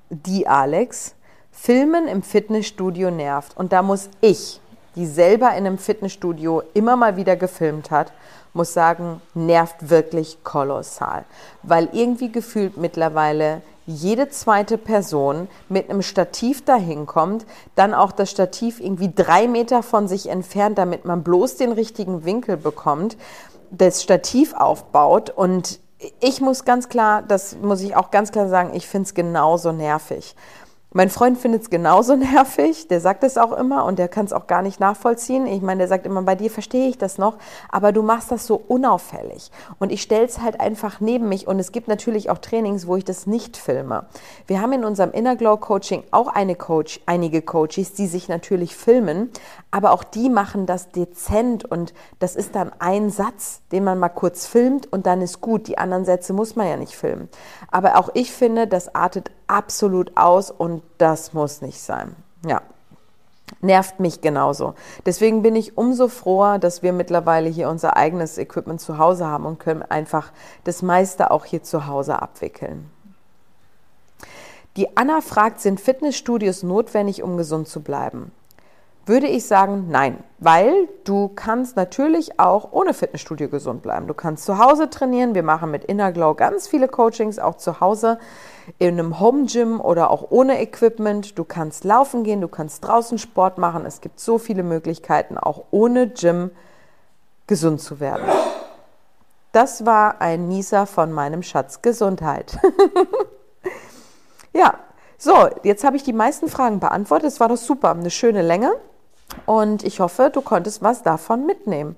die 0.09 0.47
Alex, 0.47 1.15
Filmen 1.51 2.07
im 2.07 2.23
Fitnessstudio 2.23 3.11
nervt. 3.11 3.55
Und 3.55 3.73
da 3.73 3.81
muss 3.81 4.09
ich, 4.21 4.59
die 4.95 5.05
selber 5.05 5.49
in 5.51 5.65
einem 5.65 5.77
Fitnessstudio 5.77 6.63
immer 6.73 6.95
mal 6.95 7.15
wieder 7.15 7.35
gefilmt 7.35 7.91
hat, 7.91 8.11
muss 8.53 8.73
sagen, 8.73 9.21
nervt 9.33 9.89
wirklich 9.89 10.43
kolossal. 10.43 11.25
Weil 11.63 11.89
irgendwie 11.93 12.31
gefühlt 12.31 12.77
mittlerweile 12.77 13.61
jede 13.85 14.29
zweite 14.29 14.77
Person 14.77 15.47
mit 15.69 15.89
einem 15.89 16.01
Stativ 16.01 16.63
dahin 16.63 17.05
kommt, 17.05 17.45
dann 17.75 17.93
auch 17.93 18.11
das 18.11 18.31
Stativ 18.31 18.79
irgendwie 18.79 19.11
drei 19.13 19.47
Meter 19.47 19.83
von 19.83 20.07
sich 20.07 20.29
entfernt, 20.29 20.77
damit 20.77 21.05
man 21.05 21.23
bloß 21.23 21.57
den 21.57 21.71
richtigen 21.71 22.25
Winkel 22.25 22.57
bekommt, 22.57 23.17
das 23.71 24.03
Stativ 24.03 24.53
aufbaut 24.53 25.29
und 25.29 25.79
ich 26.19 26.41
muss 26.41 26.65
ganz 26.65 26.89
klar, 26.89 27.21
das 27.21 27.55
muss 27.61 27.81
ich 27.81 27.95
auch 27.95 28.11
ganz 28.11 28.31
klar 28.31 28.49
sagen, 28.49 28.71
ich 28.73 28.87
finde 28.87 29.07
es 29.07 29.13
genauso 29.13 29.71
nervig. 29.71 30.35
Mein 30.95 31.09
Freund 31.09 31.39
findet 31.39 31.63
es 31.63 31.69
genauso 31.71 32.15
nervig, 32.33 32.87
der 32.87 33.01
sagt 33.01 33.23
es 33.23 33.37
auch 33.37 33.51
immer 33.51 33.85
und 33.85 33.97
der 33.97 34.07
kann 34.07 34.25
es 34.25 34.33
auch 34.33 34.45
gar 34.45 34.61
nicht 34.61 34.79
nachvollziehen. 34.79 35.47
Ich 35.47 35.63
meine, 35.63 35.79
der 35.79 35.87
sagt 35.87 36.05
immer, 36.05 36.21
bei 36.21 36.35
dir 36.35 36.51
verstehe 36.51 36.87
ich 36.87 36.99
das 36.99 37.17
noch, 37.17 37.37
aber 37.69 37.91
du 37.91 38.03
machst 38.03 38.31
das 38.31 38.45
so 38.45 38.61
unauffällig. 38.67 39.49
Und 39.79 39.91
ich 39.91 40.03
stelle 40.03 40.25
es 40.25 40.41
halt 40.41 40.59
einfach 40.59 40.99
neben 40.99 41.27
mich 41.29 41.47
und 41.47 41.57
es 41.57 41.71
gibt 41.71 41.87
natürlich 41.87 42.29
auch 42.29 42.37
Trainings, 42.37 42.85
wo 42.85 42.95
ich 42.95 43.05
das 43.05 43.25
nicht 43.25 43.57
filme. 43.57 44.05
Wir 44.45 44.61
haben 44.61 44.71
in 44.73 44.85
unserem 44.85 45.11
Inner 45.11 45.35
Glow 45.35 45.57
Coaching 45.57 46.03
auch 46.11 46.27
eine 46.27 46.55
Coach, 46.55 47.01
einige 47.07 47.41
Coaches, 47.41 47.93
die 47.93 48.05
sich 48.05 48.29
natürlich 48.29 48.75
filmen, 48.75 49.31
aber 49.71 49.91
auch 49.91 50.03
die 50.03 50.29
machen 50.29 50.67
das 50.67 50.91
dezent 50.91 51.65
und 51.65 51.95
das 52.19 52.35
ist 52.35 52.53
dann 52.53 52.71
ein 52.77 53.09
Satz, 53.09 53.61
den 53.71 53.83
man 53.83 53.97
mal 53.97 54.09
kurz 54.09 54.45
filmt 54.45 54.93
und 54.93 55.07
dann 55.07 55.21
ist 55.21 55.41
gut. 55.41 55.67
Die 55.67 55.79
anderen 55.79 56.05
Sätze 56.05 56.33
muss 56.33 56.55
man 56.55 56.67
ja 56.67 56.77
nicht 56.77 56.95
filmen. 56.95 57.29
Aber 57.71 57.97
auch 57.97 58.09
ich 58.13 58.31
finde, 58.31 58.67
das 58.67 58.93
artet 58.93 59.31
absolut 59.47 60.15
aus 60.15 60.51
das 60.97 61.33
muss 61.33 61.61
nicht 61.61 61.79
sein. 61.79 62.15
Ja. 62.45 62.61
Nervt 63.61 63.99
mich 63.99 64.21
genauso. 64.21 64.73
Deswegen 65.05 65.41
bin 65.41 65.55
ich 65.55 65.77
umso 65.77 66.07
froher, 66.07 66.59
dass 66.59 66.81
wir 66.81 66.91
mittlerweile 66.91 67.49
hier 67.49 67.69
unser 67.69 67.95
eigenes 67.95 68.37
Equipment 68.37 68.81
zu 68.81 68.97
Hause 68.97 69.27
haben 69.27 69.45
und 69.45 69.59
können 69.59 69.83
einfach 69.83 70.31
das 70.63 70.81
meiste 70.81 71.29
auch 71.29 71.45
hier 71.45 71.61
zu 71.61 71.87
Hause 71.87 72.21
abwickeln. 72.21 72.89
Die 74.75 74.97
Anna 74.97 75.21
fragt, 75.21 75.59
sind 75.59 75.79
Fitnessstudios 75.79 76.63
notwendig, 76.63 77.21
um 77.21 77.37
gesund 77.37 77.67
zu 77.67 77.81
bleiben? 77.81 78.31
Würde 79.05 79.27
ich 79.27 79.45
sagen, 79.45 79.87
nein, 79.89 80.23
weil 80.39 80.87
du 81.03 81.27
kannst 81.27 81.75
natürlich 81.75 82.39
auch 82.39 82.71
ohne 82.71 82.93
Fitnessstudio 82.93 83.49
gesund 83.49 83.81
bleiben. 83.81 84.07
Du 84.07 84.13
kannst 84.13 84.45
zu 84.45 84.57
Hause 84.57 84.89
trainieren. 84.89 85.35
Wir 85.35 85.43
machen 85.43 85.71
mit 85.71 85.83
Inner 85.83 86.11
Glow 86.11 86.35
ganz 86.35 86.67
viele 86.67 86.87
Coachings 86.87 87.37
auch 87.37 87.55
zu 87.55 87.81
Hause 87.81 88.17
in 88.79 88.97
einem 88.97 89.19
Home 89.19 89.45
Gym 89.45 89.81
oder 89.81 90.09
auch 90.09 90.27
ohne 90.29 90.61
Equipment. 90.61 91.37
Du 91.37 91.43
kannst 91.43 91.83
laufen 91.83 92.23
gehen, 92.23 92.39
du 92.39 92.47
kannst 92.47 92.85
draußen 92.85 93.17
Sport 93.17 93.57
machen. 93.57 93.85
Es 93.85 93.99
gibt 93.99 94.21
so 94.21 94.37
viele 94.37 94.63
Möglichkeiten, 94.63 95.37
auch 95.37 95.65
ohne 95.71 96.07
Gym 96.07 96.51
gesund 97.45 97.81
zu 97.81 97.99
werden. 97.99 98.25
Das 99.51 99.85
war 99.85 100.21
ein 100.21 100.47
Nieser 100.47 100.87
von 100.87 101.11
meinem 101.11 101.43
Schatz 101.43 101.81
Gesundheit. 101.81 102.57
ja, 104.53 104.75
so, 105.17 105.49
jetzt 105.63 105.83
habe 105.83 105.95
ich 105.95 106.03
die 106.03 106.13
meisten 106.13 106.47
Fragen 106.47 106.79
beantwortet. 106.79 107.27
Es 107.29 107.39
war 107.39 107.49
doch 107.49 107.57
super, 107.57 107.91
eine 107.91 108.09
schöne 108.09 108.41
Länge. 108.41 108.73
Und 109.45 109.83
ich 109.83 109.99
hoffe, 109.99 110.29
du 110.33 110.41
konntest 110.41 110.81
was 110.81 111.03
davon 111.03 111.45
mitnehmen. 111.45 111.95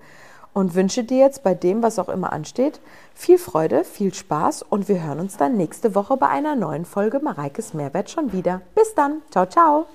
Und 0.54 0.74
wünsche 0.74 1.04
dir 1.04 1.17
jetzt 1.17 1.43
bei 1.43 1.54
dem, 1.54 1.84
was 1.84 2.00
auch 2.00 2.08
immer 2.08 2.32
ansteht, 2.32 2.80
viel 3.13 3.38
Freude, 3.38 3.84
viel 3.84 4.13
Spaß 4.13 4.63
und 4.63 4.88
wir 4.88 5.04
hören 5.04 5.19
uns 5.19 5.36
dann 5.36 5.58
nächste 5.58 5.95
Woche 5.95 6.15
bei 6.15 6.30
einer 6.30 6.56
neuen 6.56 6.86
Folge 6.86 7.19
Mareikes 7.19 7.74
Mehrwert 7.74 8.10
schon 8.10 8.32
wieder. 8.32 8.62
Bis 8.74 8.95
dann. 8.95 9.21
Ciao, 9.32 9.45
ciao. 9.45 9.86